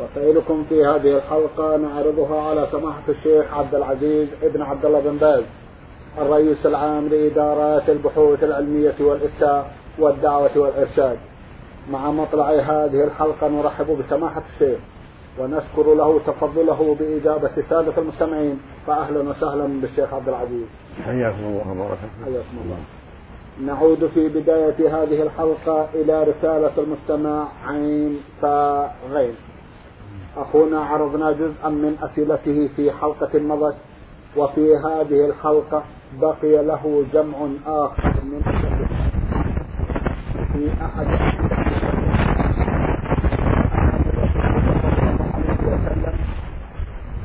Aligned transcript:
رسائلكم 0.00 0.64
في 0.68 0.84
هذه 0.84 1.16
الحلقة 1.16 1.76
نعرضها 1.76 2.40
على 2.42 2.68
سماحة 2.72 3.02
الشيخ 3.08 3.54
عبد 3.54 3.74
العزيز 3.74 4.28
ابن 4.42 4.62
عبد 4.62 4.84
الله 4.84 5.00
بن 5.00 5.16
باز 5.16 5.42
الرئيس 6.18 6.66
العام 6.66 7.08
لإدارات 7.08 7.88
البحوث 7.88 8.44
العلمية 8.44 8.94
والإفتاء 9.00 9.70
والدعوة 9.98 10.58
والإرشاد. 10.58 11.18
مع 11.90 12.10
مطلع 12.10 12.50
هذه 12.50 13.04
الحلقة 13.04 13.48
نرحب 13.48 13.98
بسماحة 13.98 14.42
الشيخ 14.54 14.78
ونشكر 15.38 15.94
له 15.94 16.20
تفضله 16.26 16.96
بإجابة 17.00 17.50
السادة 17.56 17.92
المستمعين 17.98 18.60
فأهلا 18.86 19.30
وسهلا 19.30 19.80
بالشيخ 19.80 20.14
عبد 20.14 20.28
العزيز. 20.28 20.66
حياكم 21.04 21.44
الله 21.44 21.72
وبارك 21.72 21.98
حياكم 22.24 22.56
الله. 22.64 22.78
نعود 23.66 24.10
في 24.14 24.28
بداية 24.28 25.02
هذه 25.02 25.22
الحلقة 25.22 25.88
إلى 25.94 26.24
رسالة 26.24 26.72
المستمع 26.78 27.48
عين 27.66 28.20
فا 28.42 28.90
غين 29.12 29.34
أخونا 30.38 30.80
عرضنا 30.80 31.32
جزءا 31.32 31.68
من 31.68 31.96
أسئلته 32.02 32.68
في 32.76 32.92
حلقة 32.92 33.38
مضت 33.38 33.76
وفي 34.36 34.76
هذه 34.76 35.26
الحلقة 35.26 35.82
بقي 36.20 36.64
له 36.64 37.04
جمع 37.12 37.48
آخر 37.66 38.12
من 38.24 38.40
في 40.52 40.72
أحد 40.84 41.06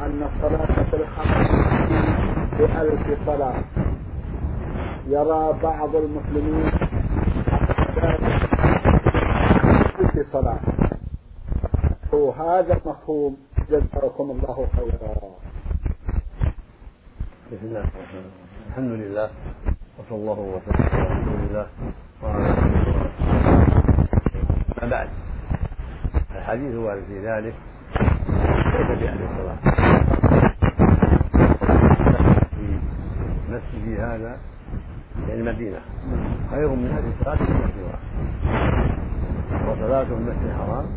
أن 0.02 0.24
الصلاة 0.24 0.84
في 0.90 0.96
الحرم 0.96 1.44
بألف 2.60 3.26
صلاة. 3.26 3.64
يرى 5.08 5.60
بعض 5.64 5.96
المسلمين 5.96 6.72
في 10.14 10.24
صلاة. 10.24 10.73
هذا 12.38 12.74
المفهوم 12.74 13.38
جزاكم 13.70 14.32
الله 14.32 14.68
خيرا. 14.76 15.14
بسم 17.52 17.66
الله 17.66 17.84
الحمد 18.70 18.92
لله 18.92 19.30
وصلى 20.00 20.18
الله 20.18 20.40
وسلم 20.40 20.86
على 20.94 21.12
الله 21.50 21.68
وعلى 22.24 22.54
آله 24.82 24.90
بعد 24.90 25.10
الحديث 26.36 26.76
وارد 26.76 27.04
في 27.04 27.20
ذلك. 27.28 27.56
ليس 28.74 28.90
بأهل 29.00 29.22
الصلاة 29.24 29.58
في 32.56 32.66
مسجد 33.50 34.00
هذا 34.00 34.38
يعني 35.28 35.40
المدينة 35.42 35.80
خير 36.52 36.70
من 36.70 36.88
أهل 36.92 37.06
الصلاة 37.14 37.36
في 37.36 37.54
مسجد 37.54 37.84
وصلاته 39.68 40.10
في 40.10 40.14
المسجد 40.14 40.46
الحرام. 40.46 40.88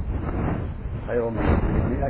خير 1.06 1.28
من 1.28 1.42
مئة 1.90 2.06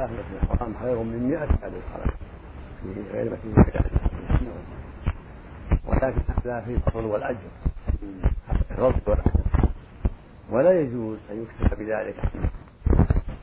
أهل 0.00 0.14
الحرام 0.42 0.74
خير 0.74 0.98
من 0.98 1.28
مئة 1.28 1.42
أهل 1.42 1.72
الصلاة 1.76 2.16
في 2.82 3.02
غير 3.12 3.32
مسجد 3.32 3.58
ولكن 5.86 6.20
هذا 6.28 6.60
في 6.60 6.74
الفضل 6.74 7.04
والأجر. 7.04 7.38
الفضل 8.70 9.00
والأجر. 9.06 9.30
ولا 10.50 10.80
يجوز 10.80 11.18
أن 11.30 11.42
يكتب 11.42 11.78
بذلك. 11.78 12.16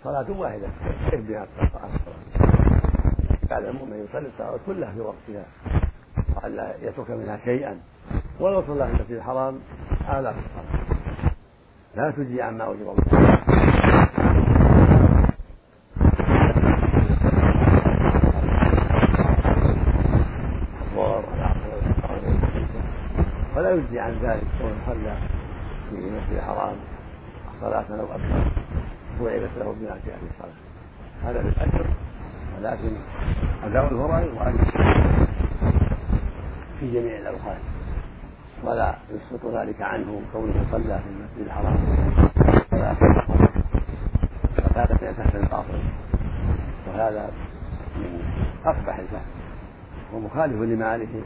صلاة 0.03 0.31
واحدة. 0.31 0.67
كيف 1.11 1.29
بها 1.29 1.43
الصلاة؟ 1.43 1.91
يعلمون 3.51 3.89
من 3.89 4.05
يصلي 4.09 4.27
الصلاة 4.27 4.59
كلها 4.65 4.91
في 4.91 4.99
وقتها. 4.99 5.45
وألا 6.35 6.75
يترك 6.81 7.11
منها 7.11 7.39
شيئا. 7.45 7.79
ولو 8.39 8.61
صلى 8.61 8.87
في 8.87 8.91
المسجد 8.91 9.11
الحرام 9.11 9.59
آلاف 10.09 10.35
الصلاة. 10.35 10.62
لا 11.95 12.11
تجزي 12.11 12.41
عما 12.41 12.71
الله. 12.71 12.95
ولا 23.55 23.71
يجزي 23.71 23.99
عن 23.99 24.11
ذلك 24.11 24.43
كون 24.61 24.73
صلى 24.85 25.17
في 25.89 25.95
المسجد 25.95 26.33
الحرام 26.33 26.75
صلاة 27.61 27.85
أو 27.99 28.05
أكثر 28.05 28.51
وعبت 29.21 29.49
له 29.57 29.75
بما 29.79 29.99
في 29.99 30.13
أهل 30.13 30.27
الصلاة. 30.29 30.59
هذا 31.23 31.41
بالأجر 31.41 31.85
ولكن 32.57 32.95
أداء 33.63 33.83
الفرائض 33.91 34.33
واجب 34.37 34.67
في 36.79 36.91
جميع 36.91 37.17
الأوقات. 37.17 37.72
ولا 38.63 38.95
يسقط 39.09 39.45
ذلك 39.45 39.81
عنه 39.81 40.21
كونه 40.33 40.65
صلى 40.71 40.99
في 40.99 41.09
المسجد 41.09 41.45
الحرام. 41.45 41.75
ولا 42.71 42.95
وهذا 44.93 45.11
تحت 45.11 45.35
الباطل. 45.35 45.83
وهذا 46.87 47.31
من 47.95 48.21
أقبح 48.65 48.99
الفهم. 48.99 49.25
ومخالف 50.13 50.61
لما 50.61 50.85
عليه 50.85 51.21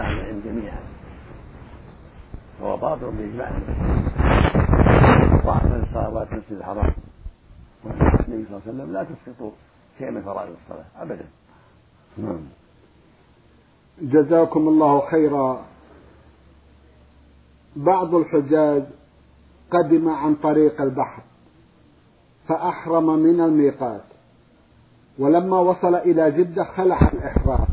أهل 0.00 0.20
العلم 0.20 0.42
جميعا. 0.44 0.80
وهو 2.60 2.76
باطل 2.76 3.10
بإجماع 3.10 3.50
وأحسن 5.44 5.82
الصلوات 5.82 6.28
في 6.28 6.34
المسجد 6.34 6.56
الحرام. 6.56 6.92
والنبي 7.84 8.46
صلى 8.48 8.56
الله 8.56 8.62
عليه 8.66 8.74
وسلم 8.74 8.92
لا 8.92 9.04
تسقط 9.04 9.52
شيء 9.98 10.10
من 10.10 10.22
فرائض 10.22 10.56
الصلاة. 10.62 10.84
أبدا. 11.02 11.24
نعم. 12.18 12.40
جزاكم 14.02 14.68
الله 14.68 15.10
خيرا. 15.10 15.69
بعض 17.84 18.14
الحجاج 18.14 18.84
قدم 19.70 20.08
عن 20.08 20.34
طريق 20.34 20.80
البحر 20.82 21.22
فأحرم 22.48 23.18
من 23.18 23.40
الميقات 23.40 24.02
ولما 25.18 25.58
وصل 25.58 25.94
إلى 25.94 26.30
جدة 26.30 26.64
خلع 26.64 26.98
الإحرام 27.12 27.66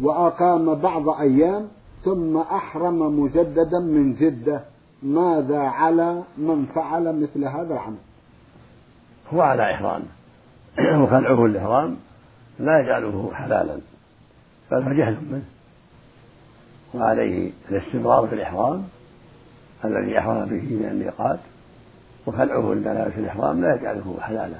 وأقام 0.00 0.74
بعض 0.74 1.08
أيام 1.08 1.68
ثم 2.04 2.36
أحرم 2.36 3.20
مجددا 3.20 3.78
من 3.78 4.14
جدة. 4.14 4.64
ماذا 5.02 5.58
على 5.58 6.22
من 6.38 6.66
فعل 6.74 7.22
مثل 7.22 7.44
هذا 7.44 7.74
العمل؟ 7.74 7.96
هو 9.34 9.40
على 9.40 9.74
إحرامه 9.74 10.06
وخلعه 11.02 11.46
الإحرام 11.46 11.96
لا 12.58 12.80
يجعله 12.80 13.30
حلالا 13.34 13.78
بل 14.70 14.82
هو 14.82 14.92
جهل 14.92 15.16
منه. 15.30 15.44
وعليه 16.94 17.52
الاستمرار 17.70 18.26
في 18.26 18.34
الإحرام 18.34 18.84
الذي 19.84 20.18
أحرم 20.18 20.44
به 20.44 20.76
من 20.76 20.88
الميقات؟ 20.90 21.38
وخلعه 22.26 22.72
الملابس 22.72 23.14
الإحرام 23.18 23.60
لا 23.60 23.74
يجعله 23.74 24.18
حلالا؟ 24.20 24.58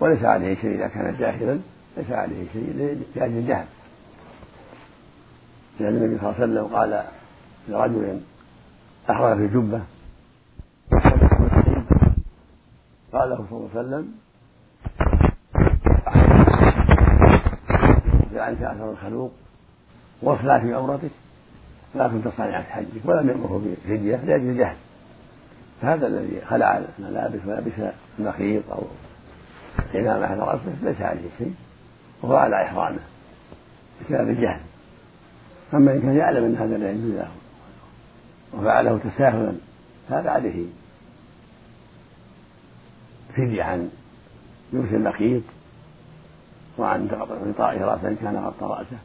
وليس 0.00 0.24
عليه 0.24 0.54
شيء 0.54 0.74
إذا 0.74 0.86
كان 0.86 1.16
جاهلا 1.18 1.58
ليس 1.96 2.10
عليه 2.10 2.46
شيء 2.52 2.96
لأجل 3.16 3.38
الجهل. 3.38 3.66
لأن 5.80 5.96
النبي 5.96 6.18
صلى 6.18 6.30
الله 6.30 6.42
عليه 6.42 6.52
وسلم 6.52 6.76
قال 6.76 7.04
لرجل 7.68 8.20
أحرم 9.10 9.36
في 9.38 9.54
جبة 9.54 9.80
قال 13.12 13.30
له 13.30 13.46
صلى 13.50 13.58
الله 13.58 13.70
عليه 13.74 13.80
وسلم 13.80 14.12
عنك 18.36 18.62
أثر 18.62 18.90
الخلوق 18.90 19.32
واصلع 20.22 20.58
في 20.58 20.74
عمرتك. 20.74 21.10
لا 21.96 22.08
كنت 22.08 22.28
في 22.28 22.42
حجك 22.42 23.04
ولم 23.04 23.28
يأمره 23.28 23.62
بفدية 23.64 24.16
لأجل 24.16 24.50
الجهل 24.50 24.76
فهذا 25.82 26.06
الذي 26.06 26.40
خلع 26.40 26.80
الملابس 26.98 27.40
ولبس 27.46 27.72
المخيط 28.18 28.70
أو 28.70 28.82
عمامة 29.94 30.26
على 30.26 30.40
رأسه 30.40 30.72
ليس 30.82 31.00
عليه 31.00 31.28
شيء 31.38 31.54
وهو 32.22 32.36
على 32.36 32.64
إحرامه 32.64 33.00
بسبب 34.00 34.28
الجهل. 34.28 34.60
أما 35.74 35.92
إن 35.92 36.00
كان 36.00 36.16
يعلم 36.16 36.44
أن 36.44 36.56
هذا 36.56 36.78
لا 36.78 36.90
يجوز 36.90 37.12
له 37.12 37.28
وفعله 38.54 38.98
تساهلا 38.98 39.52
هذا 40.10 40.30
عليه 40.30 40.64
فدية 43.36 43.62
عن 43.62 43.90
لبس 44.72 44.92
المخيط 44.92 45.42
وعن 46.78 47.08
غطائه 47.48 47.84
رأسا 47.84 48.08
إن 48.08 48.16
كان 48.16 48.36
غطى 48.36 48.64
رأسه. 48.64 48.98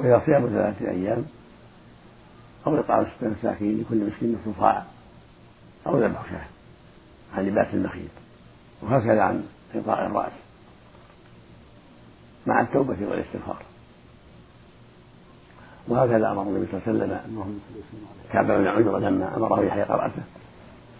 وهي 0.00 0.20
صيام 0.26 0.46
ثلاثة 0.46 0.90
أيام 0.90 1.24
أو 2.66 2.80
إطعام 2.80 3.06
ستة 3.16 3.28
مساكين 3.28 3.80
لكل 3.80 3.96
مسكين 3.96 4.36
نصف 4.46 4.62
أو 5.86 5.98
ذبح 5.98 6.30
شاة 6.30 6.46
عن 7.36 7.46
لباس 7.46 7.74
المخيط 7.74 8.10
وهكذا 8.82 9.22
عن 9.22 9.44
إطاء 9.74 10.06
الرأس 10.06 10.32
مع 12.46 12.60
التوبة 12.60 12.96
والاستغفار. 13.06 13.62
وهكذا 15.88 16.30
أمر 16.30 16.42
النبي 16.42 16.66
صلى 16.66 16.80
الله 16.86 17.04
عليه 17.04 17.14
وسلم 17.24 17.60
كعب 18.32 18.46
بن 18.46 18.66
عجرة 18.66 18.98
لما 18.98 19.36
أمره 19.36 19.62
يحيق 19.64 19.90
رأسه. 19.90 20.22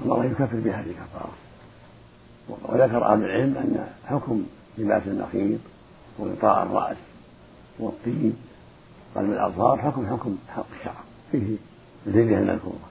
أمره 0.04 0.24
يكفر 0.24 0.56
بهذه 0.56 0.86
الكفارة. 0.90 1.32
وذكر 2.48 3.04
أهل 3.04 3.24
العلم 3.24 3.56
أن 3.56 3.86
حكم 4.06 4.46
لباس 4.78 5.02
النخيل 5.06 5.58
وإطاء 6.18 6.62
الرأس 6.62 6.96
والطيب 7.78 8.34
قلم 9.14 9.32
الأظهار 9.32 9.78
حكم 9.78 10.06
حكم 10.06 10.36
حق 10.48 10.66
الشعر 10.78 11.04
فيه 11.32 11.56
الفدية 12.06 12.38
المذكورة 12.38 12.90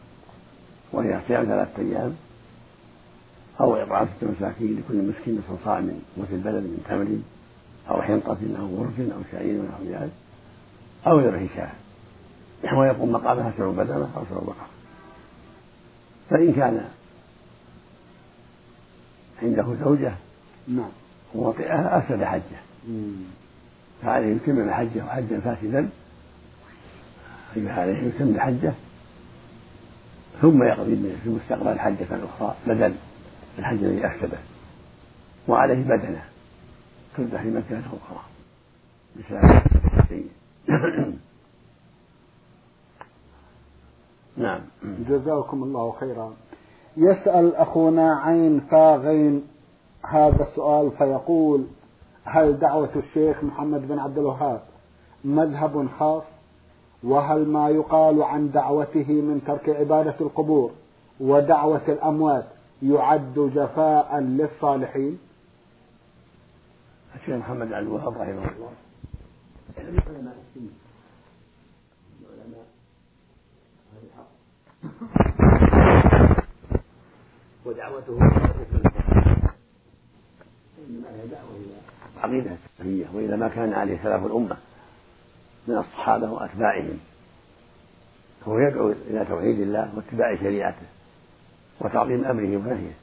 وهي 0.91 1.19
صيام 1.27 1.45
ثلاثة 1.45 1.81
أيام 1.81 2.15
أو 3.61 3.75
إطعام 3.75 4.07
ستة 4.17 4.31
مساكين 4.31 4.79
لكل 4.79 5.07
مسكين 5.07 5.37
نصف 5.37 5.65
صاع 5.65 5.79
من 5.79 6.01
موت 6.17 6.27
البلد 6.31 6.63
من 6.63 6.83
تمر 6.89 7.19
أو 7.89 8.01
حنطة 8.01 8.37
أو 8.59 8.75
غرف 8.75 8.99
أو 8.99 9.21
شعير 9.31 9.61
ونحو 9.61 9.83
ذلك 9.83 10.11
أو 11.07 11.19
ذبح 11.19 11.55
شاة 11.55 11.71
ويقوم 12.77 13.11
مقامها 13.11 13.53
سبع 13.57 13.69
بدنة 13.69 14.09
أو 14.17 14.23
سبع 14.29 14.39
بقرة 14.39 14.69
فإن 16.29 16.53
كان 16.53 16.85
عنده 19.43 19.75
زوجة 19.83 20.13
نعم. 20.67 20.89
ووطئها 21.35 21.97
أفسد 21.97 22.23
حجة. 22.23 22.59
فعليه 24.01 24.35
يتم 24.35 24.71
حجه 24.71 25.01
حجا 25.01 25.39
فاسدا 25.39 25.89
عليه. 27.55 28.07
يتم 28.07 28.39
حجه 28.39 28.73
ثم 30.41 30.63
يقضي 30.63 30.95
في 30.95 31.29
المستقبل 31.29 31.79
حجة 31.79 32.07
أخرى 32.11 32.55
بدل 32.67 32.93
الحج 33.59 33.83
الذي 33.83 34.05
أفسده. 34.07 34.37
وعليه 35.47 35.83
بدنة 35.83 36.23
تذبح 37.17 37.41
في 37.41 37.49
مكان 37.49 37.81
أخرى. 37.81 38.21
بسبب 39.15 39.61
نعم. 44.37 44.61
جزاكم 44.83 45.63
الله 45.63 45.91
خيرا. 45.99 46.33
يسأل 46.97 47.55
أخونا 47.55 48.15
عين 48.15 48.59
فاغين 48.59 49.43
هذا 50.09 50.43
السؤال 50.43 50.91
فيقول 50.91 51.65
هل 52.23 52.59
دعوة 52.59 52.89
الشيخ 52.95 53.43
محمد 53.43 53.87
بن 53.87 53.99
عبد 53.99 54.17
الوهاب 54.17 54.61
مذهب 55.23 55.87
خاص؟ 55.99 56.23
وهل 57.03 57.47
ما 57.47 57.69
يقال 57.69 58.23
عن 58.23 58.51
دعوته 58.51 59.11
من 59.11 59.41
ترك 59.47 59.69
عبادة 59.69 60.15
القبور 60.21 60.71
ودعوة 61.19 61.87
الأموات 61.87 62.45
يعد 62.83 63.51
جفاء 63.55 64.19
للصالحين؟ 64.19 65.19
الشيخ 67.15 67.35
محمد 67.35 67.67
بن 67.67 67.73
عبد 67.73 67.87
الوهاب 67.87 68.13
رحمه 68.13 68.31
الله. 68.31 68.71
علماء 69.77 69.97
السنة 69.97 70.33
علماء 72.31 72.65
أهل 73.93 74.03
الحق 74.05 74.29
ودعوته 77.65 78.17
إنما 80.89 81.09
هي 81.09 81.27
دعوة 81.27 81.55
إلى 81.55 81.75
عقيدة 82.23 82.51
السلفية 82.51 83.07
وإلى 83.13 83.37
ما 83.37 83.47
كان 83.47 83.73
عليه 83.73 83.97
سلف 84.03 84.25
الأمة. 84.25 84.57
من 85.69 85.77
الصحابة 85.77 86.31
وأتباعهم. 86.31 86.97
هو 88.43 88.59
يدعو 88.59 88.91
إلى 88.91 89.25
توحيد 89.25 89.59
الله 89.59 89.89
واتباع 89.95 90.35
شريعته 90.35 90.85
وتعظيم 91.79 92.25
أمره 92.25 92.57
ونهيه. 92.57 92.93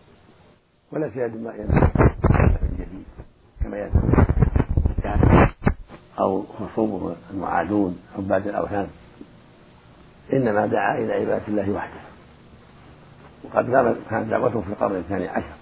وليس 0.93 1.17
يدعو 1.17 1.53
جديد 2.73 3.05
كما 3.63 3.79
يدعو 3.79 4.01
أو 6.19 6.43
خصومه 6.43 7.17
المعادون 7.31 7.99
عباد 8.19 8.47
الأوثان 8.47 8.89
إنما 10.33 10.67
دعا 10.67 10.99
إلى 10.99 11.13
عبادة 11.13 11.49
الله 11.49 11.71
وحده. 11.71 12.01
وقد 13.45 13.97
كانت 14.11 14.31
دعوته 14.31 14.61
في 14.61 14.69
القرن 14.69 14.97
الثاني 14.97 15.29
عشر. 15.29 15.57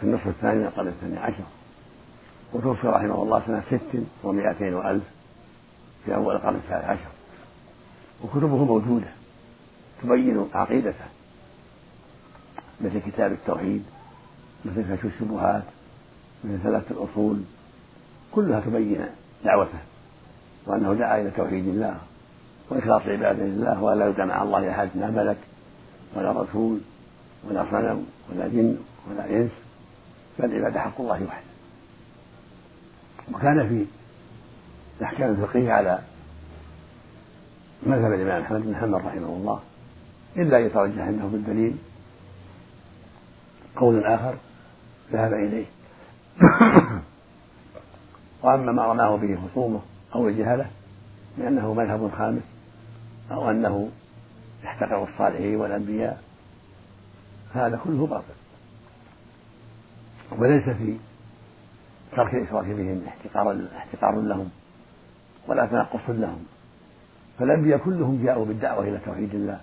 في 0.00 0.06
النصف 0.06 0.28
الثاني 0.28 0.58
من 0.58 0.66
القرن 0.66 0.88
الثاني 0.88 1.18
عشر. 1.18 1.44
وتوفي 2.52 2.86
رحمه 2.86 3.22
الله 3.22 3.42
سنة 3.46 3.62
ست 3.70 4.02
ومائتين 4.24 4.74
وألف. 4.74 5.19
في 6.04 6.14
أول 6.14 6.34
القرن 6.34 6.54
الثالث 6.54 6.84
عشر. 6.84 7.10
وكتبه 8.24 8.64
موجودة. 8.64 9.08
تبين 10.02 10.48
عقيدته. 10.54 11.04
مثل 12.80 12.98
كتاب 12.98 13.32
التوحيد 13.32 13.84
مثل 14.64 14.94
كشف 14.94 15.04
الشبهات 15.04 15.62
مثل 16.44 16.62
ثلاثة 16.62 16.90
الأصول. 16.90 17.42
كلها 18.32 18.60
تبين 18.60 19.06
دعوته. 19.44 19.78
وأنه 20.66 20.94
دعا 20.94 21.20
إلى 21.20 21.30
توحيد 21.30 21.68
الله 21.68 21.98
وإخلاص 22.70 23.02
عبادة 23.02 23.44
لله 23.44 23.82
ولا 23.82 24.08
يدعى 24.08 24.26
مع 24.26 24.42
الله 24.42 24.70
أحد 24.70 24.88
لا 24.94 25.10
ملك 25.10 25.38
ولا 26.14 26.32
رسول 26.32 26.80
ولا 27.48 27.64
صنم 27.70 28.06
ولا 28.30 28.48
جن 28.48 28.76
ولا 29.10 29.30
إنس. 29.30 29.50
فالعبادة 30.38 30.80
حق 30.80 31.00
الله 31.00 31.24
وحده. 31.24 31.50
وكان 33.32 33.68
في 33.68 33.86
الأحكام 35.00 35.30
الفقهية 35.30 35.72
على 35.72 35.98
مذهب 37.82 38.12
الإمام 38.12 38.42
أحمد 38.42 38.60
بن 38.60 38.76
حنبل 38.76 38.94
رحمه 38.94 39.26
الله 39.26 39.60
إلا 40.36 40.58
يترجح 40.58 41.02
عنده 41.02 41.24
بالدليل 41.24 41.76
قول 43.76 44.04
آخر 44.04 44.36
ذهب 45.12 45.32
إليه. 45.32 45.66
وأما 48.42 48.72
ما 48.72 48.86
رماه 48.86 49.16
به 49.16 49.38
خصومه 49.48 49.80
أو 50.14 50.28
الجهلة 50.28 50.66
لأنه 51.38 51.74
مذهب 51.74 52.10
خامس 52.18 52.42
أو 53.30 53.50
أنه 53.50 53.90
يحتقر 54.64 55.04
الصالحين 55.04 55.56
والأنبياء 55.56 56.22
هذا 57.54 57.80
كله 57.84 58.06
باطل. 58.06 58.34
وليس 60.38 60.64
في 60.64 60.96
ترك 62.12 62.34
الإشراك 62.34 62.64
بهم 62.66 63.02
احتقار 63.08 63.58
احتقار 63.76 64.20
لهم. 64.20 64.50
ولا 65.48 65.66
تنقص 65.66 66.08
لهم. 66.08 66.44
فالأنبياء 67.38 67.78
كلهم 67.78 68.22
جاءوا 68.24 68.44
بالدعوة 68.44 68.84
إلى 68.84 68.98
توحيد 68.98 69.34
الله 69.34 69.60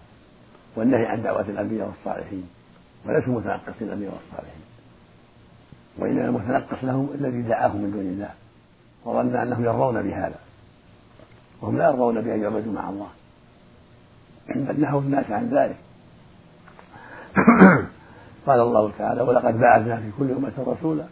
والنهي 0.75 1.05
عن 1.05 1.23
دعوة 1.23 1.41
الأنبياء 1.41 1.87
والصالحين 1.87 2.49
وليسوا 3.05 3.33
متنقصين 3.33 3.87
الأنبياء 3.87 4.13
والصالحين. 4.13 4.61
وإنما 5.97 6.25
المتنقص 6.25 6.83
لهم 6.83 7.09
الذي 7.15 7.41
دعاهم 7.41 7.81
من 7.81 7.91
دون 7.91 8.01
الله 8.01 8.29
وظن 9.05 9.35
أنهم 9.35 9.63
يرضون 9.63 10.01
بهذا. 10.01 10.39
وهم 11.61 11.77
لا 11.77 11.85
يرضون 11.85 12.21
بأن 12.21 12.41
يعبدوا 12.41 12.73
مع 12.73 12.89
الله. 12.89 13.09
بل 14.55 14.81
نهوا 14.81 15.01
الناس 15.01 15.31
عن 15.31 15.49
ذلك. 15.49 15.77
قال 18.47 18.59
الله 18.59 18.91
تعالى 18.97 19.21
ولقد 19.21 19.59
بعثنا 19.59 19.95
في 19.95 20.11
كل 20.19 20.31
أمة 20.31 20.53
رسولا 20.57 21.05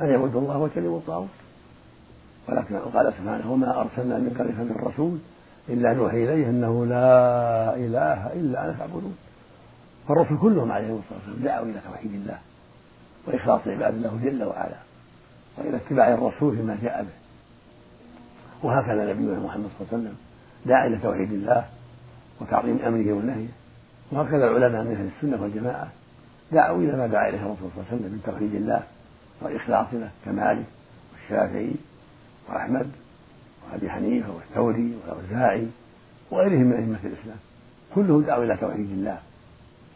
أن 0.00 0.06
يعبدوا 0.06 0.40
الله 0.40 0.58
واجتنبوا 0.58 0.98
الطاغوت. 0.98 1.28
ولكن 2.48 2.78
قال 2.78 3.12
سبحانه 3.12 3.52
وما 3.52 3.80
أرسلنا 3.80 4.18
من 4.18 4.30
قبلك 4.38 4.54
من 4.54 4.76
رسول 4.86 5.18
إلا 5.68 5.92
نوحي 5.92 6.24
إليه 6.24 6.48
أنه 6.48 6.86
لا 6.86 7.76
إله 7.76 8.32
إلا 8.32 8.64
أنا 8.64 8.72
فاعبدون. 8.72 9.16
فالرسل 10.08 10.38
كلهم 10.38 10.72
عليهم 10.72 11.00
الصلاة 11.04 11.18
والسلام 11.18 11.44
دعوا 11.44 11.66
إلى 11.66 11.80
توحيد 11.90 12.12
الله 12.12 12.38
وإخلاص 13.26 13.68
عباد 13.68 13.94
الله 13.94 14.20
جل 14.24 14.44
وعلا 14.44 14.76
وإلى 15.58 15.76
اتباع 15.76 16.14
الرسول 16.14 16.56
فيما 16.56 16.78
جاء 16.82 17.02
به. 17.02 17.26
وهكذا 18.68 19.12
نبينا 19.12 19.38
محمد 19.38 19.68
صلى 19.78 19.80
الله 19.80 19.92
عليه 19.92 19.98
وسلم 19.98 20.16
دعا 20.66 20.86
إلى 20.86 20.98
توحيد 20.98 21.32
الله 21.32 21.64
وتعظيم 22.40 22.78
أمره 22.86 23.12
ونهيه. 23.12 23.48
وهكذا 24.12 24.50
العلماء 24.50 24.84
من 24.84 24.92
أهل 24.92 25.08
السنة 25.16 25.42
والجماعة 25.42 25.88
دعوا 26.52 26.78
إلى 26.78 26.96
ما 26.96 27.06
دعا 27.06 27.28
إليه 27.28 27.38
الرسول 27.38 27.56
صلى 27.56 27.68
الله 27.76 27.84
عليه 27.90 27.96
وسلم 27.96 28.12
من 28.12 28.22
توحيد 28.26 28.54
الله 28.54 28.82
والإخلاص 29.42 29.86
له 29.92 30.10
كمالك 30.24 30.66
والشافعي 31.12 31.74
وأحمد 32.48 32.90
وأبي 33.72 33.90
حنيفة 33.90 34.30
والثوري 34.30 34.96
والأوزاعي 34.96 35.66
وغيرهم 36.30 36.62
من 36.62 36.72
أئمة 36.72 36.98
الإسلام. 37.04 37.38
كلهم 37.94 38.22
دعوا 38.22 38.44
إلى 38.44 38.56
توحيد 38.56 38.90
الله 38.90 39.18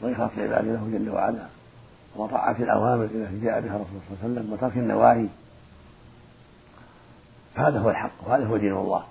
وإخلاص 0.03 0.31
العباد 0.37 0.65
له 0.65 0.99
جل 0.99 1.11
وعلا. 1.11 1.47
وطاعة 2.17 2.57
الأوامر 2.59 3.05
التي 3.05 3.41
جاء 3.41 3.61
بها 3.61 3.77
الرسول 3.77 4.01
صلى 4.09 4.17
الله 4.17 4.23
عليه 4.23 4.33
وسلم 4.33 4.53
وترك 4.53 4.77
النواهي. 4.77 5.27
هذا 7.55 7.79
هو 7.79 7.91
الحق 7.91 8.13
وهذا 8.27 8.47
هو 8.47 8.57
دين 8.57 8.73
الله. 8.73 9.05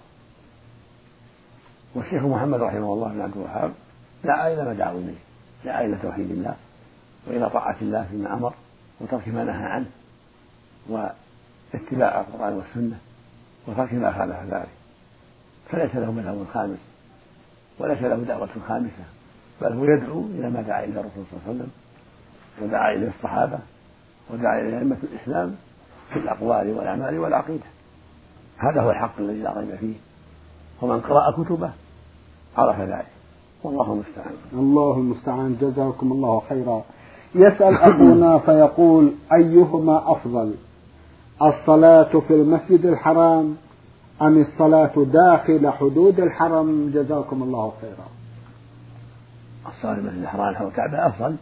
والشيخ 1.95 2.23
محمد 2.23 2.61
رحمه 2.61 2.93
الله 2.93 3.07
بن 3.07 3.21
عبد 3.21 3.37
الوهاب 3.37 3.71
دعا 4.23 4.53
إلى 4.53 4.65
ما 4.65 4.73
دعوا 4.73 4.99
إليه 4.99 5.17
دعا 5.65 5.85
إلى 5.85 5.97
توحيد 6.01 6.31
الله 6.31 6.55
وإلى 7.27 7.49
طاعة 7.49 7.75
الله 7.81 8.07
فيما 8.11 8.33
أمر 8.33 8.53
وترك 9.01 9.27
ما 9.27 9.43
نهى 9.43 9.65
عنه 9.65 9.89
واتباع 10.89 12.21
القرآن 12.21 12.53
والسنة. 12.53 12.99
وترك 13.69 13.93
ما 13.93 14.11
خالف 14.11 14.53
ذلك. 14.53 14.69
فليس 15.71 15.95
له 15.95 16.11
مذهب 16.11 16.45
خامس 16.53 16.79
وليس 17.79 18.01
له 18.01 18.15
دعوة 18.15 18.49
خامسة 18.67 19.03
بل 19.61 19.73
هو 19.73 19.83
يدعو 19.85 20.25
إلى 20.25 20.49
ما 20.49 20.61
دعا 20.61 20.83
إليه 20.83 20.99
الرسول 20.99 21.23
صلى 21.31 21.39
الله 21.39 21.43
عليه 21.47 21.55
وسلم 21.55 21.69
ودعا 22.61 22.93
إليه 22.93 23.07
الصحابة 23.07 23.59
ودعا 24.29 24.59
إليه 24.59 24.77
أئمة 24.77 24.97
الإسلام 25.03 25.55
في 26.13 26.19
الأقوال 26.19 26.69
والأعمال 26.69 27.19
والعقيدة. 27.19 27.65
هذا 28.57 28.81
هو 28.81 28.91
الحق 28.91 29.19
الذي 29.19 29.41
لا 29.41 29.59
ريب 29.59 29.75
فيه. 29.75 29.95
ومن 30.81 30.99
قرأ 30.99 31.31
كتبه 31.31 31.71
عرف 32.57 32.79
ذلك. 32.79 33.07
والله 33.63 33.93
المستعان. 33.93 34.33
الله 34.53 34.97
المستعان. 34.97 35.57
جزاكم 35.61 36.11
الله 36.11 36.41
خيرا. 36.49 36.83
يسأل 37.35 37.77
أخونا 37.77 38.39
فيقول 38.39 39.13
أيهما 39.33 40.11
أفضل؟ 40.11 40.55
الصلاة 41.41 42.19
في 42.19 42.33
المسجد 42.33 42.85
الحرام 42.85 43.57
أم 44.21 44.41
الصلاة 44.41 44.91
داخل 44.97 45.71
حدود 45.71 46.19
الحرم؟ 46.19 46.91
جزاكم 46.93 47.43
الله 47.43 47.73
خيرا. 47.81 48.07
الصلاة 49.67 49.93
في 49.93 49.99
المسجد 49.99 50.21
الحرام 50.21 50.53
نحو 50.53 50.67
الكعبة 50.67 51.07
أفضل 51.07 51.35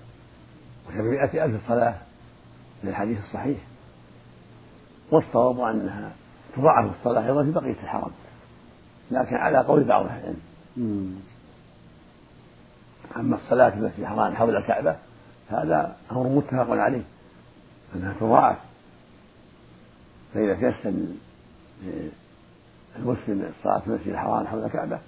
وسبعمائة 0.89 1.45
ألف 1.45 1.67
صلاة 1.67 1.95
للحديث 2.83 3.19
الصحيح. 3.19 3.57
والصواب 5.11 5.59
أنها 5.59 6.11
تضاعف 6.55 6.91
الصلاة 6.99 7.25
أيضا 7.25 7.43
في 7.43 7.51
بقية 7.51 7.83
الحرم 7.83 8.11
لكن 9.11 9.35
على 9.35 9.57
قول 9.57 9.83
بعض 9.83 10.05
أهل 10.05 10.19
العلم. 10.19 11.21
أما 13.17 13.35
الصلاة 13.35 13.69
في 13.69 13.75
المسجد 13.75 13.99
الحرام 13.99 14.35
حول 14.35 14.55
الكعبة 14.55 14.95
هذا 15.49 15.95
أمر 16.11 16.27
متفق 16.27 16.69
عليه 16.69 17.03
أنها 17.95 18.13
تضاعف 18.19 18.57
فإذا 20.33 20.53
تيسر 20.53 20.93
المسلم 22.95 23.51
الصلاة 23.57 23.79
في 23.79 23.87
المسجد 23.87 24.07
الحرام 24.07 24.47
حول 24.47 24.65
الكعبة 24.65 24.99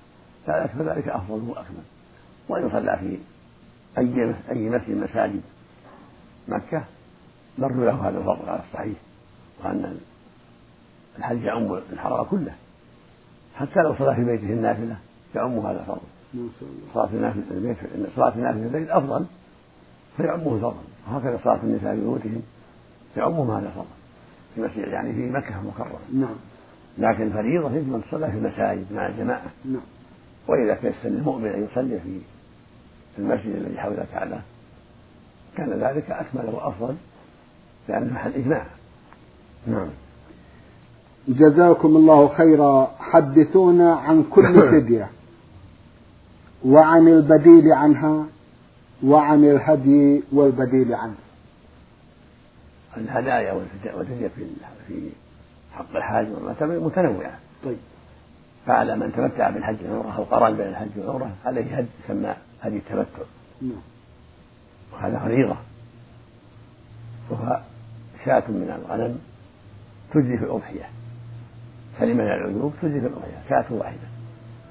فذلك 0.45 1.07
أفضل 1.07 1.49
وأكمل. 1.49 1.83
وأن 2.49 2.67
يصلى 2.67 2.97
في 2.97 3.17
أي 3.97 4.35
أي 4.51 4.69
مسجد 4.69 4.97
مساجد 4.97 5.41
مكة 6.47 6.83
مر 7.57 7.73
له 7.73 8.09
هذا 8.09 8.17
الفضل 8.17 8.49
على 8.49 8.59
الصحيح 8.59 8.97
وأن 9.63 9.97
الحج 11.17 11.43
يعم 11.43 11.73
الحرم 11.93 12.23
كله. 12.23 12.53
حتى 13.55 13.79
لو 13.79 13.95
صلى 13.95 14.15
في 14.15 14.23
بيته 14.23 14.49
النافلة 14.53 14.97
يعم 15.35 15.59
هذا 15.59 15.79
الفضل. 15.79 16.01
صلاة 16.93 17.09
النافلة 17.13 17.43
البيت 17.51 17.77
صلاة 18.15 18.35
النافلة 18.35 18.61
في 18.61 18.67
البيت 18.67 18.89
أفضل 18.89 19.25
فيعمه 20.17 20.55
الفضل. 20.55 20.81
وهكذا 21.07 21.39
صلاة 21.43 21.59
النساء 21.63 21.95
في 21.95 22.01
بيوتهم 22.01 22.41
يعمهم 23.17 23.51
هذا 23.51 23.67
الفضل. 23.67 23.98
في 24.55 24.61
مسجد 24.61 24.87
يعني 24.87 25.13
في 25.13 25.29
مكة 25.29 25.59
المكرمة 25.61 25.99
نعم. 26.13 26.35
لكن 26.97 27.23
الفريضة 27.23 27.75
يجب 27.75 27.95
أن 27.95 28.01
تصلى 28.01 28.31
في 28.31 28.37
المساجد 28.37 28.85
مع 28.93 29.07
الجماعة. 29.07 29.45
نعم. 29.65 29.81
وإذا 30.47 30.73
تيسر 30.73 31.09
للمؤمن 31.09 31.47
أن 31.47 31.67
يصلي 31.71 31.99
في 31.99 33.19
المسجد 33.19 33.55
الذي 33.55 33.77
حول 33.77 33.93
الكعبة 33.93 34.41
كان 35.57 35.69
ذلك 35.69 36.11
أكمل 36.11 36.45
وأفضل 36.45 36.95
لأنه 37.87 38.13
محل 38.13 38.33
إجماع. 38.33 38.65
نعم. 39.67 39.87
جزاكم 41.27 41.95
الله 41.97 42.27
خيرا. 42.27 42.91
حدثونا 42.99 43.95
عن 43.95 44.23
كل 44.23 44.61
فدية. 44.71 45.09
وعن 46.65 47.07
البديل 47.07 47.73
عنها 47.73 48.25
وعن 49.03 49.43
الهدي 49.43 50.23
والبديل 50.31 50.93
عنه 50.93 51.15
الهدايا 52.97 53.53
والفدية 53.53 54.27
في 54.27 54.45
في 54.87 55.09
حق 55.73 55.95
الحاج 55.95 56.27
والمعتمر 56.31 56.79
متنوعة. 56.79 57.39
طيب. 57.65 57.77
فعلى 58.65 58.95
من 58.95 59.13
تمتع 59.13 59.49
بالحج 59.49 59.75
والعمرة 59.81 60.17
أو 60.17 60.23
قرن 60.23 60.57
بين 60.57 60.67
الحج 60.67 60.89
والعمرة 60.97 61.31
عليه 61.45 61.77
هدي 61.77 61.87
يسمى 62.05 62.35
هدي 62.61 62.77
التمتع. 62.77 63.23
نعم. 63.61 63.81
وهذا 64.93 65.19
فريضة 65.19 65.55
وهو 67.29 67.61
شاة 68.25 68.43
من 68.47 68.81
الغنم 68.85 69.19
تجزي 70.13 70.37
في 70.37 70.43
الأضحية. 70.43 70.89
سلم 71.99 72.17
من 72.17 72.23
العيوب 72.23 72.73
تجزي 72.81 72.99
في 72.99 73.07
الأضحية. 73.07 73.41
شاة 73.49 73.65
واحدة. 73.69 74.07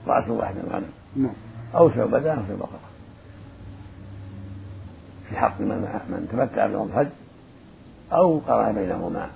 رأس 0.06 0.28
واحد 0.28 0.54
من 0.54 0.60
الغنم. 0.60 0.90
نعم. 1.16 1.34
أو 1.74 1.90
شعبة 1.90 2.32
أو 2.32 2.42
في 2.42 2.52
البقرة 2.52 2.80
في 5.28 5.36
حق 5.36 5.60
من 5.60 5.68
من 6.08 6.28
تمتع 6.32 6.66
بالعمر 6.66 6.86
الحج 6.86 7.08
أو 8.12 8.38
قرن 8.38 8.74
بينهما. 8.74 9.30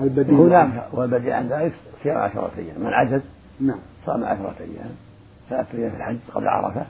البديل 0.00 0.34
هناك 0.34 0.88
والبديل 0.92 1.32
عن 1.32 1.48
ذلك 1.48 1.74
صيام 2.02 2.18
عشرة 2.18 2.50
أيام. 2.58 2.80
من 2.80 2.92
عجز 2.92 3.22
نعم. 3.60 3.78
صام 4.06 4.24
عشرة 4.24 4.54
أيام. 4.60 4.90
ثلاثة 5.50 5.78
أيام 5.78 5.90
في 5.90 5.96
الحج 5.96 6.18
قبل 6.34 6.48
عرفة 6.48 6.86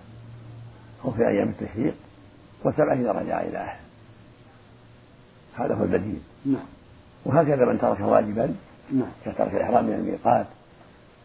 أو 1.04 1.10
في 1.10 1.28
أيام 1.28 1.48
التشريق 1.48 1.94
وسبعة 2.64 2.94
إذا 2.94 3.12
رجع 3.12 3.40
إلى 3.40 3.58
أهله. 3.58 3.80
هذا 5.56 5.74
هو 5.74 5.84
البديل 5.84 6.20
نعم. 6.46 6.64
وهكذا 7.24 7.64
من 7.64 7.78
ترك 7.78 8.00
واجبا 8.00 8.54
نعم. 8.92 9.08
كترك 9.24 9.54
الإحرام 9.54 9.84
من 9.84 9.92
الميقات 9.92 10.46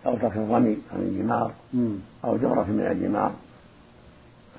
أو 0.06 0.16
ترك 0.16 0.38
الرمي 0.38 0.78
عن 0.94 1.00
الجمار. 1.00 1.52
أو 2.26 2.38
جمرة 2.38 2.64
من 2.64 2.88
الجمار 2.92 3.32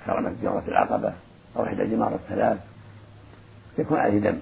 كرمت 0.06 0.32
جمرة 0.42 0.64
العقبة 0.68 1.12
أو 1.56 1.64
إحدى 1.64 1.82
الجمار 1.82 2.14
الثلاث. 2.14 2.58
يكون 3.78 3.98
عليه 3.98 4.18
دم. 4.18 4.38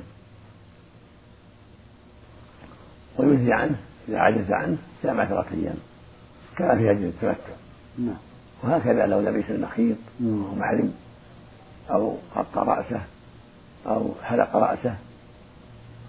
ويجزي 3.18 3.52
عنه 3.52 3.76
إذا 4.08 4.18
عجز 4.18 4.52
عنه 4.52 4.76
صيام 5.02 5.20
عشرة 5.20 5.46
أيام 5.54 5.76
كما 6.56 6.76
في 6.76 6.90
هدي 6.90 7.06
التمتع. 7.06 7.56
نعم. 7.98 8.16
وهكذا 8.62 9.06
لو 9.06 9.20
لبس 9.20 9.50
المخيط. 9.50 9.96
أو 10.22 10.54
محرم 10.54 10.92
أو 11.90 12.16
غطى 12.36 12.60
رأسه 12.60 13.00
أو 13.86 14.14
حلق 14.22 14.56
رأسه 14.56 14.96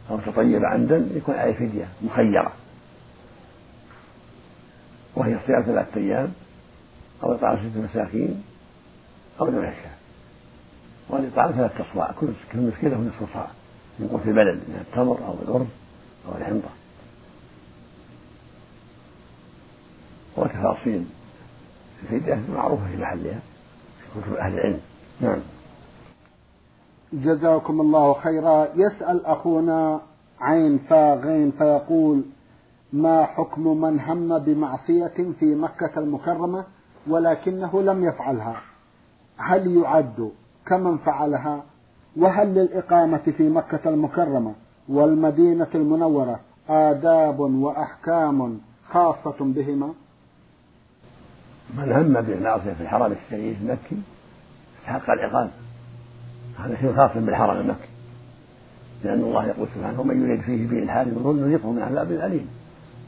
أو 0.09 0.19
تطيب 0.19 0.65
عمدا 0.65 1.09
يكون 1.15 1.35
عليه 1.35 1.53
فدية 1.53 1.87
مخيرة. 2.01 2.51
وهي 5.15 5.39
صيام 5.47 5.61
ثلاثة 5.61 6.01
أيام 6.01 6.33
أو 7.23 7.33
إطعام 7.33 7.57
ستة 7.57 7.81
مساكين 7.81 8.43
أو 9.41 9.47
ذبح 9.47 9.67
الشاة 9.67 9.99
والإطعام 11.09 11.51
ثلاثة 11.51 11.91
أصواع 11.91 12.11
كل 12.19 12.27
مسكين 12.53 12.89
له 12.89 12.97
نصف 12.97 13.33
صاع. 13.33 13.47
من 13.99 14.07
قوت 14.07 14.25
البلد 14.27 14.55
من 14.55 14.85
التمر 14.87 15.17
أو 15.27 15.33
الأرز 15.43 15.67
أو 16.27 16.37
الحنطة. 16.37 16.69
وتفاصيل 20.37 21.05
الفدية 22.03 22.41
معروفة 22.53 22.87
في 22.87 22.97
محلها 22.97 23.39
في 24.13 24.21
كتب 24.21 24.33
أهل 24.33 24.53
العلم. 24.53 24.79
نعم. 25.21 25.39
جزاكم 27.13 27.81
الله 27.81 28.13
خيرا. 28.13 28.67
يسأل 28.75 29.25
أخونا 29.25 30.01
عين 30.39 30.77
فا 30.77 31.13
غين 31.13 31.51
فيقول 31.51 32.23
ما 32.93 33.25
حكم 33.25 33.81
من 33.81 33.99
هم 33.99 34.39
بمعصية 34.39 35.33
في 35.39 35.55
مكة 35.55 35.91
المكرمة 35.97 36.65
ولكنه 37.07 37.81
لم 37.81 38.03
يفعلها؟ 38.03 38.61
هل 39.37 39.77
يعد 39.77 40.31
كمن 40.69 40.97
فعلها 40.97 41.63
وهل 42.17 42.47
للإقامة 42.47 43.33
في 43.37 43.49
مكة 43.49 43.89
المكرمة 43.89 44.53
والمدينة 44.89 45.67
المنورة 45.75 46.39
آداب 46.69 47.39
وأحكام 47.39 48.59
خاصة 48.89 49.35
بهما؟ 49.39 49.93
من 51.77 51.91
هم 51.91 52.21
بالمعصية 52.21 52.73
في 52.73 52.81
الحرم 52.81 53.11
الشريف 53.11 53.61
المكي 53.61 54.01
استحق 54.79 55.09
العقاب 55.09 55.49
هذا 56.59 56.75
شيء 56.75 56.93
خاص 56.93 57.11
بالحرم 57.15 57.57
المكي 57.57 57.89
لأن 59.03 59.19
الله 59.19 59.47
يقول 59.47 59.67
سبحانه 59.75 60.01
ومن 60.01 60.21
يريد 60.21 60.41
فيه 60.41 60.67
بإلحاد 60.67 61.15
بظلم 61.15 61.45
نذيقه 61.45 61.71
من 61.71 61.81
عذاب 61.81 62.11
أليم. 62.11 62.47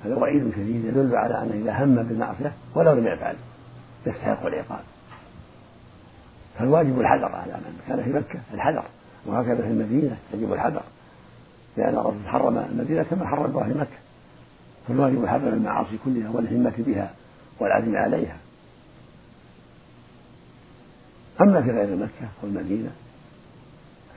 هذا 0.05 0.15
وعيد 0.15 0.51
شديد 0.51 0.85
يدل 0.85 1.15
على 1.15 1.43
أنه 1.43 1.53
إذا 1.53 1.83
هم 1.83 1.95
بالمعصية 1.95 2.53
ولو 2.75 2.93
لم 2.93 3.07
يفعل 3.07 3.35
يستحق 4.05 4.45
العقاب 4.45 4.79
فالواجب 6.61 6.99
الحذر 6.99 7.25
على 7.25 7.53
من 7.53 7.79
كان 7.87 8.03
في 8.03 8.09
مكة 8.09 8.39
الحذر. 8.53 8.83
وهكذا 9.25 9.55
في 9.55 9.67
المدينة 9.67 10.17
يجب 10.33 10.53
الحذر 10.53 10.83
لأن 11.77 11.93
الرسول 11.93 12.27
حرم 12.27 12.57
المدينة 12.57 13.03
كما 13.03 13.27
حرم 13.27 13.45
الله 13.45 13.63
في 13.63 13.79
مكة. 13.79 13.97
فالواجب 14.87 15.23
الحذر 15.23 15.45
من 15.45 15.53
المعاصي 15.53 15.97
كلها 16.05 16.29
والهمة 16.29 16.73
بها 16.77 17.13
والعزم 17.59 17.95
عليها. 17.95 18.37
أما 21.41 21.61
في 21.61 21.71
غير 21.71 21.95
مكة 21.95 22.29
والمدينة 22.43 22.91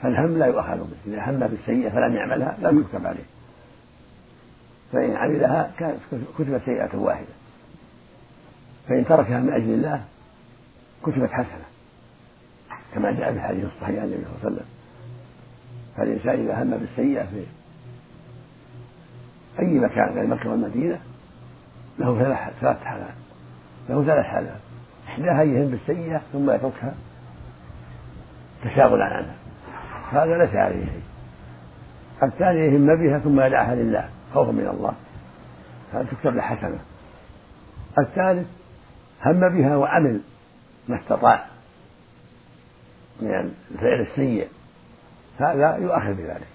فالهم 0.02 0.38
لا 0.38 0.46
يؤخذ 0.46 0.78
به. 0.78 1.12
إذا 1.12 1.30
هم 1.30 1.38
بالسيئة 1.38 1.90
فلم 1.90 2.14
يعملها 2.14 2.56
لا 2.62 2.82
تكتب 2.82 3.06
عليه. 3.06 3.24
فإن 4.92 5.16
عملها 5.16 5.70
كانت 5.78 5.98
كتبت 6.38 6.60
سيئة 6.64 6.96
واحدة. 6.96 7.34
فإن 8.88 9.04
تركها 9.04 9.40
من 9.40 9.52
أجل 9.52 9.74
الله 9.74 10.04
كتبت 11.02 11.30
حسنة. 11.30 11.73
كما 12.94 13.10
جاء 13.10 13.32
في 13.32 13.38
الحديث 13.38 13.64
الصحيح 13.64 14.02
عن 14.02 14.04
النبي 14.04 14.24
صلى 14.24 14.34
الله 14.34 14.44
عليه 14.44 14.54
وسلم. 14.54 14.66
فالإنسان 15.96 16.44
إذا 16.44 16.62
هم 16.62 16.70
بالسيئة 16.70 17.24
في 17.24 17.44
أي 19.58 19.78
مكان 19.78 20.14
غير 20.14 20.26
مكة 20.26 20.50
والمدينة 20.50 20.98
له 21.98 22.18
ثلاث 22.18 22.38
ثلاث 22.60 22.82
حالات. 22.82 23.14
له 23.88 24.04
ثلاث 24.04 24.24
حالات. 24.24 24.60
إحداها 25.08 25.42
يهم 25.42 25.70
بالسيئة 25.70 26.22
ثم 26.32 26.50
يتركها 26.50 26.94
تشاغلا 28.64 29.04
عنها. 29.04 29.34
هذا 30.10 30.38
ليس 30.38 30.54
عليه 30.54 30.84
شيء. 30.84 31.02
الثاني 32.22 32.60
يهم 32.60 32.86
بها 32.86 33.18
ثم 33.18 33.40
يدعها 33.40 33.74
لله 33.74 34.08
خوفا 34.34 34.52
من 34.52 34.68
الله. 34.68 34.92
هذا 35.92 36.06
تكتب 36.10 36.34
له 36.34 36.42
حسنة 36.42 36.78
الثالث 37.98 38.46
هم 39.24 39.48
بها 39.48 39.76
وعمل 39.76 40.20
ما 40.88 41.00
استطاع. 41.00 41.53
من 43.20 43.52
الفعل 43.70 44.00
السيء. 44.00 44.48
هذا 45.38 45.76
يؤخذ 45.76 46.14
بذلك. 46.14 46.46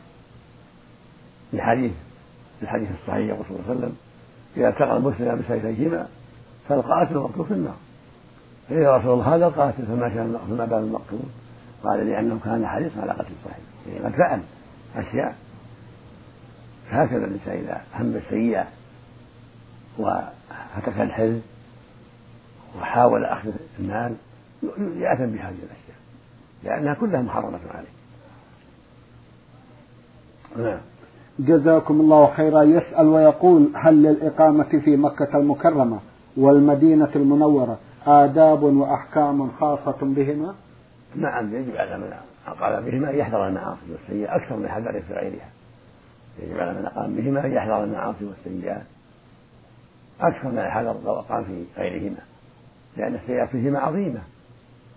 لحديث 1.54 1.92
الحديث 2.62 2.90
الصحيح 3.02 3.28
يقول 3.28 3.46
صلى 3.46 3.60
الله 3.60 3.70
عليه 3.70 3.80
وسلم 3.80 3.96
إذا 4.58 4.70
التقى 4.70 4.98
المسلم 4.98 5.42
بسيفيهما 5.42 6.08
فالقاتل 6.70 7.18
مقتول 7.18 7.46
في 7.46 7.54
النار. 7.54 7.76
يا 8.70 8.98
رسول 8.98 9.14
الله 9.14 9.36
هذا 9.36 9.48
القاتل 9.48 9.86
فما 9.86 10.10
كان 10.10 10.38
فما 10.50 10.66
بال 10.66 10.78
المقتول؟ 10.78 11.20
قال 11.84 12.08
لأنه 12.08 12.40
كان 12.46 12.68
حريصا 12.68 13.02
على 13.02 13.12
قتل 13.12 13.34
صاحبه. 13.46 13.64
يعني 13.88 14.06
قد 14.06 14.12
فعل 14.12 14.42
أشياء. 14.96 15.36
هكذا 16.92 17.26
الإنسان 17.26 17.58
إذا 17.58 17.82
هم 17.94 18.12
بالسيئة 18.12 18.68
وهتك 19.98 21.02
الحلم 21.02 21.42
وحاول 22.80 23.26
أخذ 23.26 23.52
المال 23.80 24.16
يأثم 24.98 25.26
بهذه 25.26 25.58
الأشياء. 25.64 25.99
لأنها 26.64 26.94
كلها 26.94 27.22
محرمة 27.22 27.60
عليه. 27.74 27.90
نعم. 30.58 30.80
جزاكم 31.40 32.02
الله 32.02 32.34
خيرا. 32.34 32.64
يسأل 32.64 33.08
ويقول 33.08 33.70
هل 33.76 34.04
للإقامة 34.04 34.82
في 34.86 34.98
مكة 34.98 35.38
المكرمة 35.38 36.00
والمدينة 36.38 37.10
المنورة 37.16 37.80
آداب 38.08 38.64
وأحكام 38.64 39.52
خاصة 39.52 39.98
بهما؟ 40.02 40.56
نعم 41.16 41.56
يجب 41.56 41.76
على 41.76 41.98
من 41.98 42.14
أقام 42.48 42.86
بهما 42.86 43.10
أن 43.10 43.16
يحذر 43.16 43.48
المعاصي 43.48 43.92
والسيئات 43.92 44.42
أكثر 44.42 44.56
من 44.56 44.68
حذره 44.68 45.00
في 45.00 45.14
غيرها 45.14 45.50
يجب 46.40 46.60
على 46.60 46.80
من 46.80 46.86
أقام 46.86 47.16
بهما 47.16 47.46
أن 47.46 47.52
يحذر 47.52 47.84
المعاصي 47.84 48.26
والسيئات 48.26 48.84
أكثر 50.22 50.52
من 50.52 50.60
الحذر 50.60 50.96
لو 51.06 51.20
أقام 51.20 51.44
في 51.44 51.66
غيرهما 51.78 52.22
لأن 52.98 53.16
السيئات 53.16 53.50
فيهما 53.50 53.80
عظيمة 53.80 54.22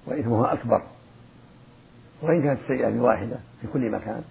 وإثمها 0.07 0.53
أكبر. 0.53 0.83
وإن 2.23 2.43
كانت 2.43 2.61
السيئة 2.61 3.01
واحدة 3.01 3.37
في 3.61 3.67
كل 3.73 3.91
مكان 3.91 4.23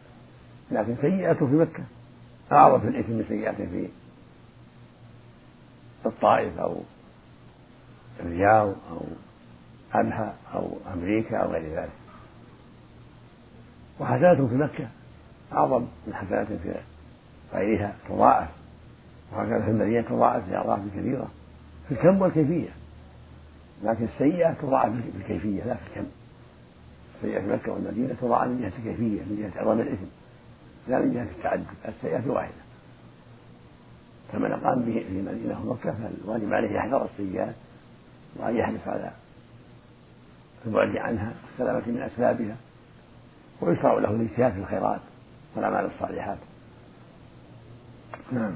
لكن 0.71 0.95
سيئة 1.01 1.33
في 1.33 1.43
مكة. 1.43 1.83
أعظم 2.51 2.79
في 2.79 2.87
الإثم 2.87 3.11
من 3.11 3.25
سيئة 3.27 3.51
في 3.51 3.89
الطائف 6.05 6.59
أو 6.59 6.77
الرياض 8.19 8.67
أو 8.67 9.01
أبها 9.93 10.35
أو 10.53 10.77
أمريكا 10.93 11.37
أو 11.37 11.51
غير 11.51 11.79
ذلك. 11.79 11.91
وحسنات 13.99 14.37
في 14.37 14.55
مكة 14.55 14.87
أعظم 15.53 15.85
من 16.07 16.13
حسنات 16.13 16.47
في 16.47 16.75
غيرها 17.53 17.95
تضاعف. 18.09 18.49
وهكذا 19.31 19.61
في 19.61 19.71
المدينة 19.71 20.01
تضاعف 20.01 20.49
لأضعاف 20.49 20.79
كثيرة. 20.97 21.27
في 21.87 21.93
الكم 21.93 22.21
والكيفية. 22.21 22.69
لكن 23.83 24.05
السيئة 24.05 24.53
تضاعف 24.53 24.91
بالكيفية 25.13 25.63
لا 25.63 25.75
في 25.75 25.81
الكم. 25.87 26.07
في 27.21 27.47
مكة 27.47 27.71
والمدينة 27.71 28.15
تضاعف 28.21 28.47
من 28.47 28.61
جهة 28.61 28.71
الكيفية 28.79 29.21
من 29.21 29.37
جهة 29.39 29.61
عظم 29.61 29.79
الإثم 29.79 30.05
لا 30.87 30.99
من 30.99 31.13
جهة 31.13 31.27
التعدد 31.37 31.65
السيئة 31.87 32.31
واحدة. 32.31 32.61
فمن 34.33 34.51
أقام 34.51 34.81
به 34.81 34.93
في 34.93 35.19
المدينة 35.19 35.61
ومكة 35.65 35.93
فالواجب 35.93 36.53
عليه 36.53 36.71
يحذر 36.71 37.05
السيئات 37.05 37.55
وأن 38.35 38.55
يحرص 38.55 38.87
على 38.87 39.11
البعد 40.65 40.97
عنها 40.97 41.33
والسلامة 41.43 41.87
من 41.87 42.01
أسبابها 42.01 42.55
ويشرع 43.61 43.93
له 43.93 44.11
الاجتهاد 44.11 44.53
في 44.53 44.59
الخيرات 44.59 44.99
والأعمال 45.55 45.89
الصالحات. 45.95 46.37
نعم. 48.31 48.51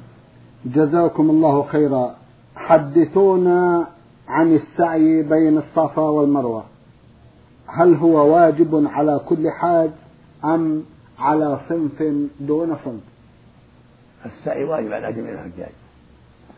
جزاكم 0.65 1.29
الله 1.29 1.63
خيرا. 1.63 2.15
حدثونا 2.55 3.87
عن 4.27 4.55
السعي 4.55 5.23
بين 5.23 5.57
الصفا 5.57 6.01
والمروة. 6.01 6.65
هل 7.67 7.95
هو 7.95 8.35
واجب 8.35 8.87
على 8.87 9.21
كل 9.25 9.51
حاج 9.51 9.89
أم 10.43 10.83
على 11.19 11.59
صنف 11.69 12.03
دون 12.39 12.77
صنف؟ 12.85 13.01
السعي 14.25 14.63
واجب 14.63 14.91
على 14.91 15.13
جميع 15.13 15.31
الحجاج. 15.33 15.71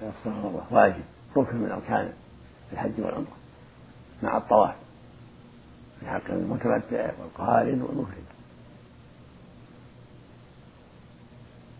الصفا 0.01 0.29
والمروة 0.29 0.63
واجب. 0.71 1.03
ركن 1.37 1.57
من 1.57 1.71
أركان 1.71 2.13
الحج 2.73 2.91
والعمرة 2.97 3.37
مع 4.23 4.37
الطواف. 4.37 4.75
في 5.99 6.07
حق 6.07 6.29
المتمتع 6.29 7.11
والقارن 7.19 7.81
والمفرد. 7.81 8.23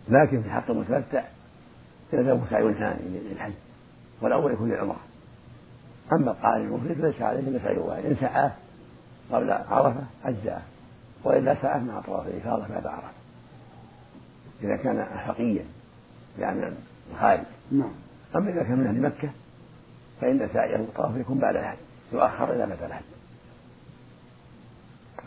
لكن 0.08 0.42
في 0.42 0.50
حق 0.50 0.70
المتمتع 0.70 1.24
يلزم 2.12 2.40
سعي 2.50 2.74
ثاني 2.74 3.18
للحج 3.30 3.52
والأول 4.20 4.52
يكون 4.52 4.68
للعمرة. 4.70 5.00
أما 6.12 6.30
القارن 6.30 6.66
المفرد 6.66 6.92
فليس 6.92 7.22
عليه 7.22 7.40
إلا 7.40 7.58
سعي 7.58 7.78
واحد. 7.78 8.04
إن 8.04 8.16
سعاه 8.20 8.52
قبل 9.32 9.50
عرفة 9.50 10.02
أجزأه 10.24 10.62
وإلا 11.24 11.54
سعاه 11.62 11.78
مع 11.78 12.00
طواف 12.00 12.26
الإفاضة 12.26 12.68
بعد 12.68 12.86
عرفة. 12.86 13.08
إذا 14.62 14.76
كان 14.76 15.04
حقيا 15.04 15.64
يعني 16.38 16.72
الخارج 17.12 17.40
نعم. 17.72 17.90
أما 18.36 18.50
إذا 18.50 18.62
كان 18.62 18.78
من 18.78 18.86
أهل 18.86 19.00
مكة 19.00 19.28
فإن 20.20 20.48
سعيه 20.52 20.76
الطواف 20.76 21.16
يكون 21.16 21.38
بعد 21.38 21.56
الحج 21.56 21.76
يؤخر 22.12 22.52
إلى 22.52 22.66
بعد 22.66 22.82
الحج 22.82 23.04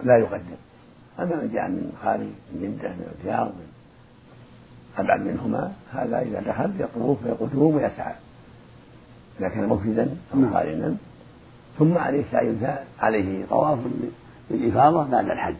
لا 0.03 0.17
يقدم. 0.17 0.55
أما 1.19 1.35
من 1.35 1.49
جاء 1.53 1.67
من 1.67 1.97
خارج 2.03 2.27
من 2.53 2.77
جدة 2.79 2.89
من 2.89 3.15
الرياض 3.19 3.47
من 3.47 3.71
أبعد 4.97 5.19
منهما 5.21 5.73
هذا 5.93 6.21
إذا 6.21 6.39
دخل 6.39 6.71
يطوف 6.81 7.25
ويقدم 7.25 7.61
ويسعى. 7.61 8.15
إذا 9.39 9.49
كان 9.49 9.67
مفردا 9.67 10.15
أو 10.33 10.39
نعم. 10.39 10.53
قارنا 10.53 10.97
ثم 11.82 11.98
عليه 11.98 12.24
سعي 12.32 12.56
عليه 13.00 13.46
طواف 13.46 13.80
بالإفاضة 14.50 15.04
بعد 15.04 15.26
الحج 15.26 15.56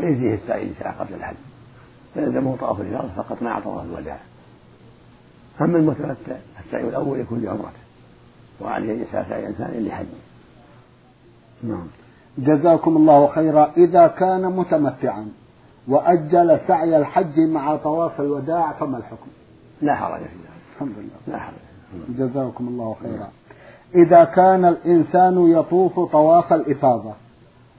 ويجزيه 0.00 0.34
السعي 0.34 0.70
سعى 0.80 0.92
قبل 0.92 1.14
الحج. 1.14 1.36
فيلزمه 2.14 2.56
طواف 2.56 2.80
الإفاضة 2.80 3.08
فقط 3.08 3.42
مع 3.42 3.60
طواف 3.60 3.84
الوداع. 3.84 4.18
أما 5.60 5.78
المتمتع 5.78 6.36
السعي 6.66 6.88
الأول 6.88 7.20
يكون 7.20 7.42
لعمرته 7.42 7.86
وعليه 8.60 8.92
أن 8.92 9.00
يسعى 9.02 9.24
سعيا 9.28 9.50
ثانيا 9.50 9.80
لحجه 9.80 10.06
نعم. 11.62 11.86
جزاكم 12.38 12.96
الله 12.96 13.26
خيرا. 13.26 13.72
إذا 13.76 14.06
كان 14.06 14.42
متمتعا 14.42 15.28
وأجل 15.88 16.60
سعي 16.68 16.96
الحج 16.96 17.40
مع 17.40 17.76
طواف 17.76 18.20
الوداع 18.20 18.72
فما 18.72 18.98
الحكم؟ 18.98 19.28
لا 19.82 19.94
حرج 19.94 20.18
في 20.18 20.24
ذلك. 20.24 20.74
الحمد 20.74 20.94
لله. 20.98 21.36
لا 21.36 21.38
حرج. 21.38 21.54
جزاكم 22.08 22.68
الله 22.68 22.96
خيرا. 23.02 23.28
إذا 23.94 24.24
كان 24.24 24.64
الإنسان 24.64 25.48
يطوف 25.50 26.00
طواف 26.12 26.52
الإفاضة 26.52 27.14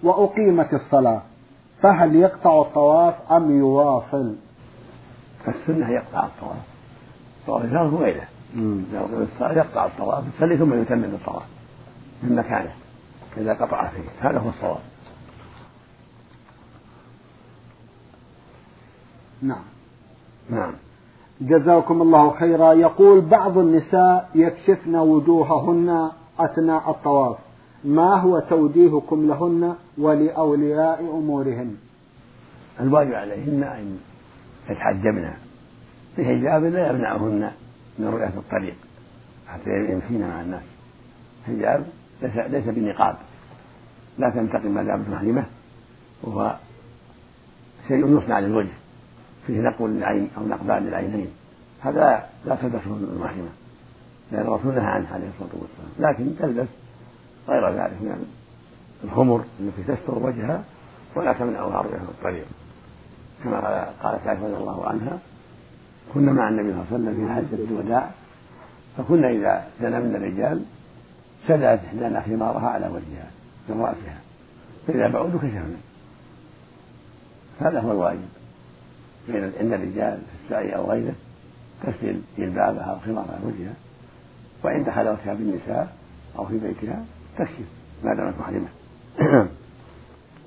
وأقيمت 0.04 0.74
الصلاة 0.74 1.22
فهل 1.82 2.16
يقطع 2.16 2.62
الطواف 2.62 3.32
أم 3.32 3.60
يواصل؟ 3.60 4.36
السنة 5.48 5.90
يقطع 5.90 6.26
الطواف. 6.26 6.58
طواف 7.48 7.66
الإفاضة 7.66 7.96
غيره 7.96 8.28
إذا 8.56 9.00
أقيمت 9.00 9.28
الصلاة 9.34 9.54
يقطع 9.54 9.86
الطواف 9.86 10.24
يصلي 10.36 10.58
ثم 10.58 10.82
يتمم 10.82 11.04
الطواف 11.04 11.46
من 12.24 12.36
مكانه 12.36 12.72
إذا 13.38 13.54
قطع 13.54 13.88
فيه. 13.88 14.30
هذا 14.30 14.40
هو 14.40 14.50
الصواب. 14.50 14.80
نعم. 19.42 19.64
نعم. 20.50 20.74
جزاكم 21.42 22.02
الله 22.02 22.40
خيرا. 22.40 22.74
يقول 22.74 23.22
بعض 23.22 23.58
النساء 23.58 24.30
يكشفن 24.36 24.96
وجوههن 24.96 26.12
أثناء 26.40 26.90
الطواف. 26.90 27.38
ما 27.84 28.16
هو 28.16 28.40
توجيهكم 28.40 29.28
لهن 29.28 29.76
ولأولياء 29.98 31.00
أمورهن؟ 31.00 31.76
الواجب 32.80 33.14
عليهن 33.14 33.64
أن 33.64 34.00
يتحجبن. 34.70 35.30
بحجاب 36.18 36.64
لا 36.64 36.90
يمنعهن 36.90 37.52
من 38.00 38.08
رؤية 38.08 38.34
الطريق. 38.38 38.76
حتى 39.48 39.70
يمشين 39.70 40.28
مع 40.28 40.42
الناس. 40.42 40.64
حجاب 41.48 41.86
ليس 42.22 42.38
ليس 42.38 42.66
بنقاب. 42.66 43.16
لا 44.18 44.30
تنتقم 44.30 44.72
ما 44.72 44.84
دامت 44.84 45.10
محرمه 45.10 45.46
وهو 46.24 46.56
شيء 47.88 48.18
يصنع 48.18 48.40
للوجه. 48.40 48.87
فيه 49.48 49.62
نقل 49.62 49.90
للعين 49.90 50.30
أو 50.38 50.46
نقبان 50.48 50.86
للعينين 50.86 51.30
هذا 51.82 52.30
لا 52.46 52.56
تلبسه 52.56 52.86
المحرمه 52.86 53.50
لأن 54.32 54.42
الرسول 54.42 54.76
نهى 54.76 54.86
عنه 54.86 55.08
عليه 55.14 55.28
الصلاة 55.28 55.62
والسلام. 55.62 56.12
لكن 56.12 56.38
تلبس 56.40 56.68
غير 57.50 57.70
ذلك 57.70 58.02
من 58.02 58.26
الخمر 59.04 59.44
التي 59.60 59.84
تستر 59.84 60.18
وجهها 60.20 60.64
ولا 61.16 61.34
تمنعها 61.34 61.82
رؤيه 61.82 61.98
الطريق. 61.98 62.46
كما 63.44 63.60
قالت 64.04 64.28
عائشه 64.28 64.44
رضي 64.44 64.56
الله 64.56 64.86
عنها 64.86 65.20
كنا 66.14 66.32
مع 66.32 66.50
النبي 66.50 66.72
صلى 66.72 66.82
الله 66.82 66.86
عليه 66.92 66.96
وسلم 66.96 67.28
في 67.28 67.34
حجة 67.34 67.64
الوداع 67.64 68.12
فكنا 68.98 69.30
إذا 69.30 69.68
دنا 69.82 70.00
من 70.00 70.16
الرجال 70.16 70.64
سدلت 71.48 71.82
إحدانا 71.86 72.22
خمارها 72.22 72.70
على 72.70 72.88
وجهها 72.88 73.32
من 73.70 73.82
رأسها 73.82 74.18
فإذا 74.88 75.08
بعدوا 75.08 75.40
كشفنا. 75.40 75.78
هذا 77.60 77.80
هو 77.80 77.92
الواجب. 77.92 78.37
بين 79.28 79.52
عند 79.60 79.74
الرجال 79.74 80.18
في 80.18 80.46
السعي 80.46 80.76
أو 80.76 80.92
غيره 80.92 81.14
تسدل 81.84 82.22
جلبابها 82.38 82.84
أو 82.84 83.00
خمارها 83.00 83.40
وجهها 83.46 83.74
وعند 84.64 84.90
خلوتها 84.90 85.34
بالنساء 85.34 85.88
أو 86.40 86.46
في 86.46 86.58
بيتها 86.58 87.06
تكشف 87.38 87.68
ما 88.04 88.16
دامت 88.16 88.40
محرمة. 88.40 88.68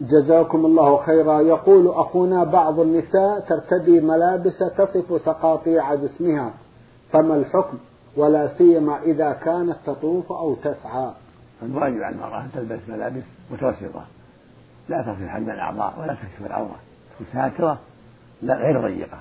جزاكم 0.01 0.66
الله 0.66 1.03
خيرا. 1.03 1.40
يقول 1.40 1.88
أخونا 1.88 2.45
بعض 2.45 2.81
النساء 2.81 3.40
ترتدي 3.49 4.01
ملابس 4.01 4.59
تصف 4.79 5.23
تقاطيع 5.27 5.95
جسمها 5.95 6.55
فما 7.12 7.35
الحكم؟ 7.35 7.79
ولا 8.16 8.59
سيما 8.59 9.03
إذا 9.03 9.33
كانت 9.33 9.77
تطوف 9.87 10.33
أو 10.33 10.55
تسعى. 10.55 11.11
الواجب 11.62 12.03
على 12.03 12.14
المرأة 12.14 12.40
أن 12.40 12.49
تلبس 12.55 12.81
ملابس 12.88 13.23
متوسطة 13.51 14.05
لا 14.88 15.03
تصل 15.03 15.29
حد 15.29 15.49
الأعضاء 15.49 15.95
ولا 16.01 16.14
تكشف 16.14 16.47
العورة 16.47 16.77
تكون 17.14 17.27
ساترة 17.33 17.79
لا 18.42 18.55
غير 18.55 18.81
ضيقة. 18.81 19.18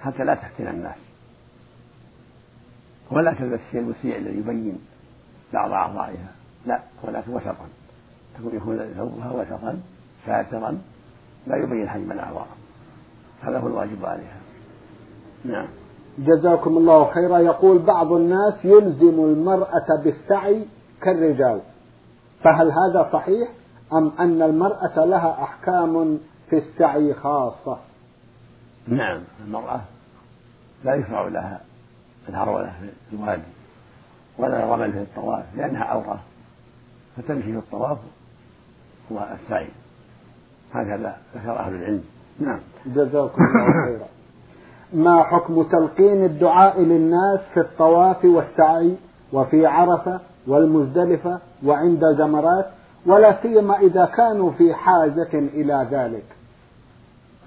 حتى 0.00 0.24
لا 0.24 0.34
تفتن 0.34 0.66
الناس. 0.66 0.96
ولا 3.10 3.32
تلبس 3.32 3.60
الشيء 3.66 3.80
المسيء 3.80 4.18
الذي 4.18 4.38
يبين 4.38 4.78
بعض 5.52 5.72
أعضائها. 5.72 6.32
لا 6.66 6.82
ولكن 7.02 7.34
وسطا. 7.34 7.66
تكون 8.38 8.56
يكون 8.56 8.78
ثوبها 8.96 9.32
وسطا 9.32 9.80
ساترا 10.26 10.78
لا 11.46 11.56
يبين 11.56 11.88
حجم 11.88 12.12
الأعضاء. 12.12 12.48
هذا 13.42 13.58
هو 13.58 13.66
الواجب 13.66 14.04
عليها. 14.06 14.36
نعم. 15.44 15.68
جزاكم 16.18 16.76
الله 16.76 17.12
خيرا. 17.14 17.38
يقول 17.38 17.78
بعض 17.78 18.12
الناس 18.12 18.64
يلزم 18.64 19.24
المرأة 19.24 20.02
بالسعي 20.04 20.66
كالرجال. 21.02 21.60
فهل 22.44 22.70
هذا 22.70 23.10
صحيح؟ 23.12 23.48
أم 23.92 24.12
أن 24.18 24.42
المرأة 24.42 25.04
لها 25.04 25.42
أحكام 25.42 26.18
في 26.50 26.58
السعي 26.58 27.14
خاصة؟ 27.14 27.78
نعم 28.88 29.20
المرأة 29.44 29.80
لا 30.84 30.94
يشرع 30.94 31.28
لها 31.28 31.60
الهرولة 32.28 32.72
في 33.10 33.16
الوادي 33.16 33.42
ولا 34.38 34.64
الرمل 34.64 34.92
في 34.92 34.98
الطواف 34.98 35.44
لأنها 35.56 35.84
عورة 35.84 36.20
فتمشي 37.16 37.52
في 37.52 37.58
الطواف 37.58 37.98
والسعي 39.10 39.68
هكذا 40.74 41.16
ذكر 41.36 41.58
أهل 41.58 41.74
العلم. 41.74 42.04
نعم. 42.40 42.60
جزاكم 42.86 43.42
الله 43.42 43.86
خيرا. 43.86 44.06
ما 44.92 45.22
حكم 45.22 45.62
تلقين 45.62 46.24
الدعاء 46.24 46.80
للناس 46.80 47.40
في 47.54 47.60
الطواف 47.60 48.24
والسعي 48.24 48.96
وفي 49.32 49.66
عرفة 49.66 50.20
والمزدلفة 50.46 51.40
وعند 51.64 52.04
الجمرات 52.04 52.66
ولا 53.06 53.42
سيما 53.42 53.78
إذا 53.78 54.04
كانوا 54.04 54.50
في 54.50 54.74
حاجة 54.74 55.34
إلى 55.34 55.88
ذلك؟ 55.90 56.24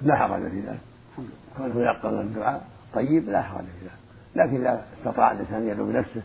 لا 0.04 0.16
حرج 0.16 0.50
في 0.50 0.60
ذلك. 0.60 0.80
كونه 1.58 1.82
يقرأ 1.82 2.22
الدعاء. 2.22 2.62
طيب 2.94 3.30
لا 3.30 3.42
حرج 3.42 3.64
في 3.64 3.86
ذلك 3.86 4.06
لكن 4.36 4.56
إذا 4.56 4.84
استطاع 5.00 5.32
الإنسان 5.32 5.62
أن 5.62 5.68
يدعو 5.68 5.86
بنفسه 5.86 6.22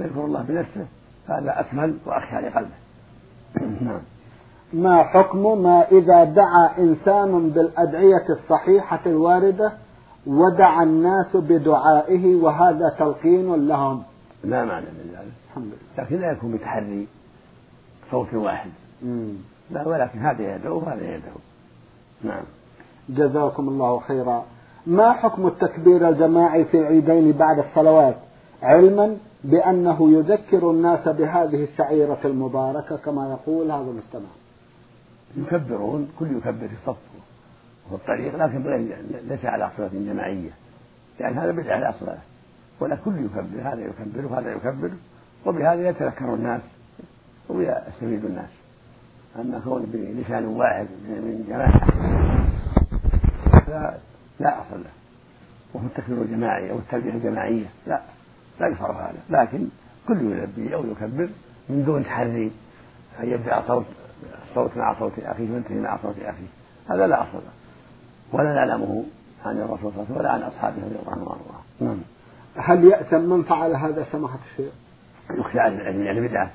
ويذكر 0.00 0.24
الله 0.24 0.42
بنفسه 0.42 0.86
هذا 1.28 1.60
أكمل 1.60 1.98
وأخشى 2.06 2.36
لقلبه. 2.36 2.74
نعم. 3.86 4.00
ما 4.72 5.02
حكم 5.02 5.62
ما 5.62 5.88
إذا 5.92 6.24
دعا 6.24 6.78
إنسان 6.78 7.50
بالأدعية 7.50 8.26
الصحيحة 8.30 9.00
الواردة 9.06 9.72
ودعا 10.26 10.82
الناس 10.82 11.36
بدعائه 11.36 12.34
وهذا 12.34 12.94
تلقين 12.98 13.68
لهم؟ 13.68 14.02
لا 14.44 14.64
معنى 14.64 14.86
من 14.86 15.10
ذلك. 15.12 15.32
الحمد 15.50 15.66
لله. 15.66 16.04
لكن 16.04 16.20
لا 16.20 16.32
يكون 16.32 16.52
بتحري 16.52 17.08
صوت 18.10 18.34
واحد. 18.34 18.70
مم. 19.02 19.34
لا 19.70 19.88
ولكن 19.88 20.18
هذا 20.18 20.56
يدعو 20.56 20.78
وهذا 20.78 21.14
يدعو. 21.14 21.36
نعم. 22.22 22.44
جزاكم 23.08 23.68
الله 23.68 24.00
خيرا. 24.00 24.44
ما 24.86 25.12
حكم 25.12 25.46
التكبير 25.46 26.08
الجماعي 26.08 26.64
في 26.64 26.78
العيدين 26.78 27.32
بعد 27.32 27.58
الصلوات؟ 27.58 28.16
علما 28.62 29.16
بأنه 29.44 30.10
يذكر 30.10 30.70
الناس 30.70 31.08
بهذه 31.08 31.64
الشعيرة 31.64 32.18
المباركة 32.24 32.96
كما 32.96 33.30
يقول 33.30 33.70
هذا 33.70 33.90
المستمع. 33.90 34.28
يكبرون 35.36 36.08
كل 36.18 36.36
يكبر 36.36 36.68
في 36.68 36.74
الصف 36.82 36.96
وفي 37.86 37.94
الطريق 37.94 38.36
لكن 38.36 38.88
ليس 39.28 39.44
على 39.44 39.70
صلاة 39.76 39.90
جماعية. 39.92 40.50
يعني 41.20 41.36
هذا 41.36 41.52
بدعة 41.52 41.78
لا 41.78 41.94
صلاة. 42.00 42.18
ولا 42.80 42.96
كل 43.04 43.24
يكبر 43.24 43.60
هذا 43.62 43.80
يكبر 43.80 44.32
وهذا 44.32 44.52
يكبر. 44.52 44.90
وبهذا 45.46 45.88
يتذكر 45.88 46.34
الناس 46.34 46.62
ويستفيد 47.48 48.24
الناس. 48.24 48.50
أما 49.40 49.60
كون 49.64 49.82
بلسان 49.92 50.46
واحد 50.46 50.86
من 51.08 51.44
جماعة. 51.48 52.43
لا 53.68 53.94
لا 54.40 54.60
أصل 54.60 54.80
له. 54.80 54.90
وهو 55.74 55.86
التكبير 55.86 56.22
الجماعي 56.22 56.70
أو 56.70 56.78
التلبية 56.78 57.10
الجماعية. 57.10 57.66
لا 57.86 58.02
لا 58.60 58.68
يشرع 58.68 59.10
هذا. 59.10 59.18
لكن 59.30 59.68
كل 60.08 60.32
يلبي 60.32 60.74
أو 60.74 60.84
يكبر 60.84 61.28
من 61.68 61.84
دون 61.84 62.04
تحري. 62.04 62.52
أن 63.20 63.28
يبدأ 63.28 63.62
صوت 63.66 63.84
صوت 64.54 64.76
مع 64.76 64.98
صوت 64.98 65.12
أخيه 65.18 65.50
وينتهي 65.50 65.80
مع 65.80 65.96
صوت 66.02 66.16
أخيه. 66.18 66.46
هذا 66.88 67.06
لا 67.06 67.22
أصل 67.22 67.34
له. 67.38 67.52
ولا 68.32 68.54
نعلمه 68.54 69.04
عن 69.44 69.58
الرسول 69.58 69.78
صلى 69.78 69.88
الله 69.88 69.94
عليه 69.94 70.04
وسلم 70.04 70.16
ولا 70.16 70.30
عن 70.30 70.42
أصحابه 70.42 70.76
رضي 70.76 70.96
الله 70.96 71.12
عنهم 71.12 71.26
وأرضاهم. 71.26 71.64
نعم. 71.80 71.98
هل 72.56 72.84
يأثم 72.84 73.20
من 73.20 73.42
فعل 73.42 73.74
هذا 73.74 74.06
سماحة 74.12 74.38
الشيخ؟ 74.52 74.72
يخشى 75.30 75.58
عليه 75.58 75.76
الإثم 75.76 76.02
يعني 76.02 76.28
بدعة 76.28 76.50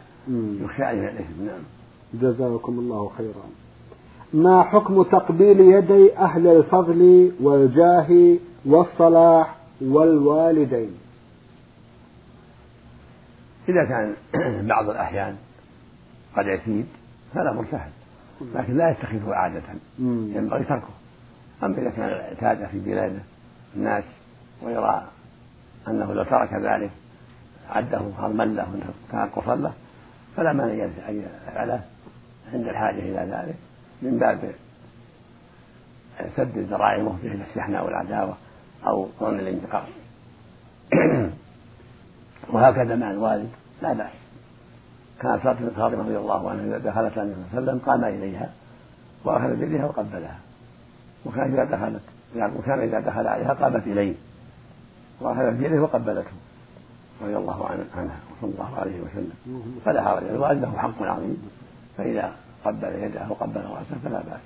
يخشى 0.64 0.84
عليه 0.84 1.10
الإثم 1.10 1.46
نعم. 1.46 1.62
جزاكم 2.14 2.80
الله 2.80 3.12
خيرا. 3.18 3.44
ما 4.34 4.64
حكم 4.64 5.04
تقبيل 5.04 5.60
يدي 5.60 6.18
أهل 6.18 6.48
الفضل 6.48 7.32
والجاه 7.42 8.38
والصلاح 8.66 9.56
والوالدين؟ 9.82 10.98
إذا 13.70 13.86
كان 13.86 14.16
بعض 14.74 14.90
الأحيان 14.90 15.36
قد 16.38 16.48
يفيد 16.48 16.86
فلا 17.34 17.54
مرتهن 17.54 17.90
لكن 18.56 18.78
لا 18.78 18.90
يتخذه 18.90 19.34
عادة 19.34 19.62
ينبغي 20.00 20.64
تركه. 20.64 20.90
أما 21.64 21.78
إذا 21.78 21.90
كان 21.90 22.10
اعتاد 22.10 22.68
في 22.68 22.80
بلاده 22.80 23.20
الناس 23.76 24.04
ويرى 24.64 25.08
أنه 25.88 26.14
لو 26.14 26.24
ترك 26.24 26.54
ذلك 26.54 26.92
عده 27.70 28.02
هرما 28.18 28.44
له 28.44 28.68
تنقصا 29.12 29.56
له 29.56 29.74
فلا 30.38 30.54
مانع 30.54 30.86
أن 31.10 31.24
يفعله 31.48 31.82
عند 32.54 32.68
الحاجة 32.68 33.00
إلى 33.00 33.32
ذلك. 33.32 33.69
من 34.02 34.18
باب 34.20 34.52
سد 36.38 36.58
الذرائع 36.58 36.96
المفضية 36.96 37.32
إلى 37.32 37.44
الشحناء 37.50 37.86
والعداوة 37.86 38.38
أو 38.88 39.08
ظن 39.20 39.40
الانتقاص 39.40 39.88
وهكذا 42.54 42.96
مع 42.96 43.12
الوالد 43.12 43.50
لا 43.82 43.94
بأس. 43.94 44.12
كانت 45.22 45.42
فاطمة 45.42 46.00
رضي 46.00 46.18
الله 46.18 46.50
عنها 46.50 46.66
إذا 46.66 46.78
دخلت 46.78 47.18
النبي 47.18 47.36
صلى 47.52 47.60
الله 47.60 47.72
عليه 47.72 47.72
وسلم 47.72 47.80
قام 47.86 48.04
إليها 48.04 48.50
وأخذ 49.24 49.56
بيدها 49.56 49.86
وقبلها. 49.86 50.40
وكان 51.26 51.54
إذا 51.54 51.64
دخلت 51.64 52.02
يعني 52.36 52.58
وكان 52.58 52.80
إذا 52.80 53.00
دخل 53.00 53.28
عليها 53.28 53.54
قامت 53.54 53.88
إليه 53.88 54.16
وأخذت 55.22 55.54
بيده 55.54 55.82
وقبلته 55.82 56.32
رضي 57.22 57.38
الله 57.38 57.68
عنها 57.68 58.16
وصلى 58.32 58.52
الله 58.52 58.80
عليه 58.80 59.02
وسلم. 59.02 59.34
فلا 59.86 60.04
حرج 60.04 60.24
الوالد 60.24 60.62
له 60.62 60.78
حق 60.78 61.04
عظيم. 61.04 61.50
فإذا 61.98 62.34
قبل 62.66 62.88
يده 63.04 63.22
وقبل 63.30 63.62
رأسه 63.62 63.96
فلا 64.04 64.18
بأس. 64.18 64.42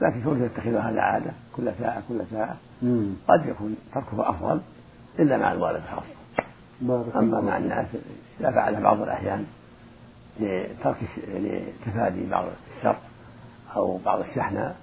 لكن 0.00 0.22
كونه 0.22 0.44
يتخذ 0.44 0.74
هذا 0.76 1.00
عادة 1.00 1.30
كل 1.56 1.72
ساعة 1.80 2.02
كل 2.08 2.20
ساعة 2.30 2.56
قد 3.28 3.46
يكون 3.46 3.76
تركه 3.94 4.30
أفضل 4.30 4.60
إلا 5.18 5.36
مع 5.36 5.52
الوالد 5.52 5.82
خاصة 5.90 6.16
أما 7.18 7.40
مع 7.40 7.56
الناس 7.56 7.86
إذا 8.40 8.50
فعل 8.50 8.82
بعض 8.82 9.02
الأحيان 9.02 9.44
لترك 10.40 10.96
لتفادي 11.28 12.26
بعض 12.30 12.44
الشر 12.78 12.96
أو 13.76 13.98
بعض 14.06 14.20
الشحنة 14.20 14.74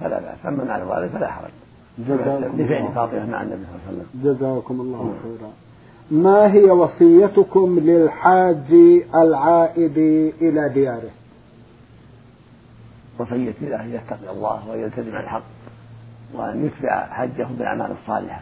فلا 0.00 0.20
بأس. 0.20 0.46
أما 0.46 0.64
مع 0.64 0.76
الوالد 0.76 1.10
فلا 1.10 1.28
حرج. 1.28 1.50
لفعل 1.98 2.88
فاطمة 2.94 3.26
مع 3.26 3.42
النبي 3.42 3.62
صلى 3.64 3.74
الله 3.74 3.82
عليه 3.88 3.98
وسلم. 3.98 4.06
جزاكم 4.24 4.80
الله 4.80 5.14
خيرا. 5.22 5.52
ما 6.10 6.52
هي 6.52 6.70
وصيتكم 6.70 7.78
للحاج 7.78 8.72
العائد 9.14 9.98
إلى 10.42 10.68
دياره؟ 10.68 11.10
وصيتي 13.18 13.66
له 13.68 13.82
أن 13.82 13.94
يتقي 13.94 14.30
الله 14.30 14.68
ويلتزم 14.68 15.16
الحق 15.16 15.42
وأن 16.32 16.66
يتبع 16.66 17.06
حجه 17.10 17.44
بالأعمال 17.44 17.90
الصالحة 18.02 18.40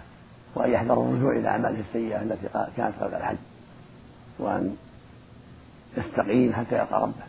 وأن 0.55 0.71
يحذر 0.71 0.93
الرجوع 0.93 1.33
إلى 1.33 1.49
أعماله 1.49 1.81
السيئة 1.89 2.23
التي 2.23 2.49
كانت 2.77 2.95
قبل 3.01 3.15
الحج 3.15 3.37
وأن 4.39 4.77
يستقيم 5.97 6.53
حتى 6.53 6.75
يلقى 6.75 7.03
ربه 7.03 7.25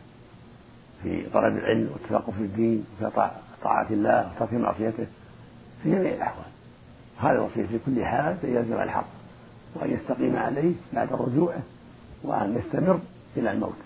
في 1.04 1.30
طلب 1.34 1.58
العلم 1.58 1.90
والتفقه 1.94 2.32
في 2.32 2.44
الدين 2.44 2.86
وفي 3.02 3.32
طاعة 3.64 3.88
الله 3.90 4.32
وترك 4.36 4.54
معصيته 4.54 5.08
في 5.84 5.92
جميع 5.92 6.14
الأحوال. 6.14 6.46
هذا 7.20 7.40
وصية 7.40 7.66
في 7.66 7.80
كل 7.86 8.06
حال 8.06 8.38
أن 8.44 8.56
يلزم 8.56 8.82
الحق 8.82 9.08
وأن 9.76 9.92
يستقيم 9.92 10.38
عليه 10.38 10.74
بعد 10.94 11.14
رجوعه 11.14 11.62
وأن 12.24 12.58
يستمر 12.58 13.00
إلى 13.38 13.52
الموت. 13.52 13.78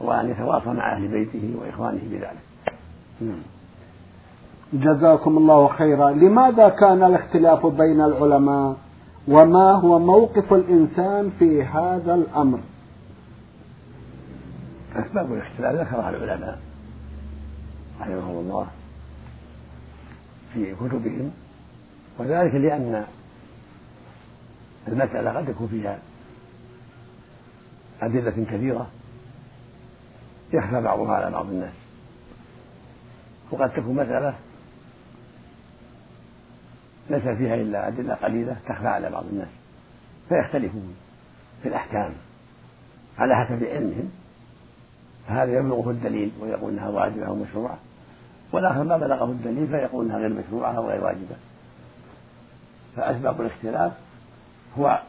وأن 0.00 0.30
يتواصى 0.30 0.68
مع 0.68 0.92
أهل 0.92 1.08
بيته 1.08 1.54
وإخوانه 1.60 2.00
بذلك. 2.10 2.38
جزاكم 4.72 5.38
الله 5.38 5.68
خيرا. 5.68 6.10
لماذا 6.10 6.68
كان 6.68 7.02
الاختلاف 7.02 7.66
بين 7.66 8.00
العلماء؟ 8.00 8.76
وما 9.28 9.72
هو 9.72 9.98
موقف 9.98 10.52
الإنسان 10.52 11.30
في 11.38 11.62
هذا 11.62 12.14
الأمر؟ 12.14 12.60
أسباب 14.96 15.32
الاختلاف 15.32 15.74
ذكرها 15.74 16.10
العلماء 16.10 16.58
رحمهم 18.00 18.38
الله 18.38 18.66
في 20.54 20.74
كتبهم 20.74 21.30
وذلك 22.18 22.54
لأن 22.54 23.04
المسألة 24.88 25.30
قد 25.30 25.48
يكون 25.48 25.68
فيها 25.68 25.98
أدلة 28.02 28.44
كثيرة 28.44 28.86
يخفى 30.52 30.80
بعضها 30.80 31.14
على 31.14 31.30
بعض 31.30 31.46
الناس. 31.46 31.72
وقد 33.50 33.70
تكون 33.70 33.94
مسألة 33.94 34.34
ليس 37.10 37.22
فيها 37.22 37.54
إلا 37.54 37.88
أدلة 37.88 38.14
قليلة 38.14 38.56
تخفى 38.68 38.88
على 38.88 39.10
بعض 39.10 39.24
الناس. 39.32 39.48
فيختلفون 40.28 40.94
في 41.62 41.68
الأحكام 41.68 42.12
على 43.18 43.36
حسب 43.36 43.64
علمهم. 43.64 44.10
فهذا 45.28 45.58
يبلغه 45.58 45.90
الدليل 45.90 46.32
ويقول 46.40 46.72
إنها 46.72 46.88
واجبة 46.88 47.26
أو 47.26 47.36
مشروعة. 47.36 47.78
والآخر 48.52 48.84
ما 48.84 48.96
بلغه 48.96 49.24
الدليل 49.24 49.66
فيقول 49.66 50.04
إنها 50.04 50.18
غير 50.18 50.28
مشروعة 50.28 50.72
أو 50.72 50.88
غير 50.88 51.04
واجبة. 51.04 51.36
فأسباب 52.96 53.40
الاختلاف 53.40 53.92
هو 54.78 55.00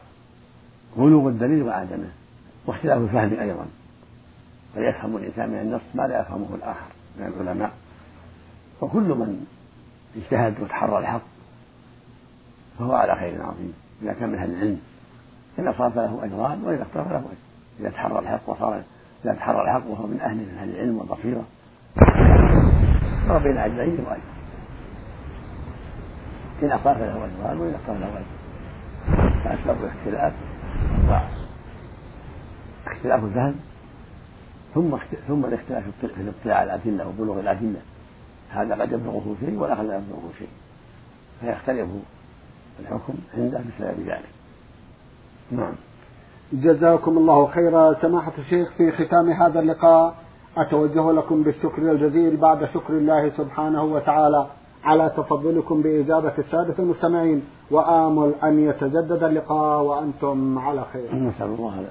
غلو 0.96 1.28
الدليل 1.28 1.62
وعدمه 1.62 2.10
واختلاف 2.66 2.98
الفهم 2.98 3.40
أيضا. 3.40 3.66
فيفهم 4.74 5.16
الإنسان 5.16 5.50
من 5.50 5.58
النص 5.58 5.80
ما 5.94 6.02
لا 6.02 6.20
يفهمه 6.20 6.54
الآخر 6.54 6.90
من 7.18 7.26
العلماء. 7.26 7.70
وكل 8.80 9.08
من 9.08 9.46
اجتهد 10.16 10.60
وتحرى 10.60 10.98
الحق 10.98 11.22
فهو 12.78 12.92
على 12.92 13.16
خير 13.16 13.42
عظيم. 13.42 13.74
إذا 14.02 14.12
كان 14.12 14.28
من 14.28 14.38
أهل 14.38 14.50
العلم 14.50 14.80
ان 15.58 15.68
اصاب 15.68 15.92
فله 15.92 16.24
أجران 16.24 16.62
وإذا 16.64 16.82
اختار 16.82 17.04
فله 17.04 17.18
أجر. 17.18 17.36
إذا 17.80 17.90
تحرى 17.90 18.18
الحق 18.18 18.48
وصار 18.48 18.82
إذا 19.24 19.34
تحرى 19.34 19.62
الحق 19.62 19.86
وهو 19.86 20.06
من 20.06 20.20
أهل 20.20 20.36
من 20.36 20.58
أهل 20.58 20.68
العلم 20.68 20.98
والبصيرة 20.98 21.44
بين 23.42 23.58
أجرين 23.58 24.04
وأجر. 24.06 24.22
إن 26.62 26.70
أخطأ 26.70 26.94
فله 26.94 27.24
أجران 27.24 27.58
وإن 27.58 27.74
أخطأ 27.74 27.94
فله 27.94 28.08
أجر. 28.08 28.38
فأسباب 29.44 29.76
الاختلاف 29.82 30.32
اختلاف 32.86 33.24
الفهم 33.24 33.54
ثم 34.78 34.96
ثم 35.28 35.44
الاختلاف 35.44 35.84
في 36.00 36.06
الاطلاع 36.06 36.56
على 36.56 36.74
الأدلة 36.74 37.08
وبلوغ 37.08 37.40
الأدلة. 37.40 37.80
هذا 38.50 38.74
قد 38.74 38.92
يبلغه 38.92 39.34
شيء 39.40 39.58
والآخر 39.58 39.82
لا 39.82 39.96
يبلغه 39.96 40.30
شيء. 40.38 40.48
فيختلف 41.40 41.88
الحكم 42.80 43.14
عنده 43.34 43.58
بسبب 43.58 44.00
ذلك. 44.00 44.28
نعم. 45.50 45.72
جزاكم 46.52 47.18
الله 47.18 47.46
خيرا. 47.46 47.94
سماحة 48.02 48.32
الشيخ 48.38 48.72
في 48.76 48.92
ختام 48.92 49.30
هذا 49.30 49.60
اللقاء 49.60 50.14
أتوجه 50.56 51.12
لكم 51.12 51.42
بالشكر 51.42 51.92
الجزيل 51.92 52.36
بعد 52.36 52.64
شكر 52.74 52.92
الله 52.92 53.30
سبحانه 53.36 53.84
وتعالى 53.84 54.46
على 54.84 55.12
تفضلكم 55.16 55.82
بإجابة 55.82 56.34
السادة 56.38 56.74
المستمعين. 56.78 57.42
وآمل 57.70 58.34
أن 58.44 58.58
يتجدد 58.60 59.22
اللقاء 59.22 59.82
وأنتم 59.82 60.58
على 60.58 60.84
خير. 60.92 61.14
نسأل 61.14 61.46
الله 61.46 61.84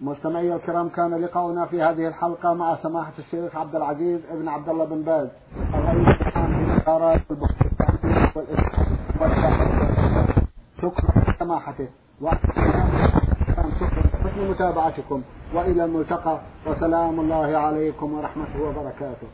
مستمعي 0.00 0.54
الكرام 0.54 0.88
كان 0.88 1.14
لقاؤنا 1.24 1.66
في 1.66 1.82
هذه 1.82 2.08
الحلقة 2.08 2.54
مع 2.54 2.76
سماحة 2.82 3.12
الشيخ 3.18 3.56
عبد 3.56 3.74
العزيز 3.76 4.20
ابن 4.30 4.48
عبد 4.48 4.68
الله 4.68 4.84
بن 4.84 5.02
باز. 5.02 5.28
الرئيس 5.74 6.20
العام 6.20 7.22
البحوث 7.30 8.48
شكرا 10.82 11.32
لسماحته. 11.32 11.88
شكرا 12.20 12.84
لحسن 14.20 14.50
متابعتكم 14.50 15.22
وإلى 15.54 15.84
الملتقى. 15.84 16.40
وسلام 16.66 17.20
الله 17.20 17.56
عليكم 17.56 18.12
ورحمته 18.12 18.62
وبركاته. 18.62 19.28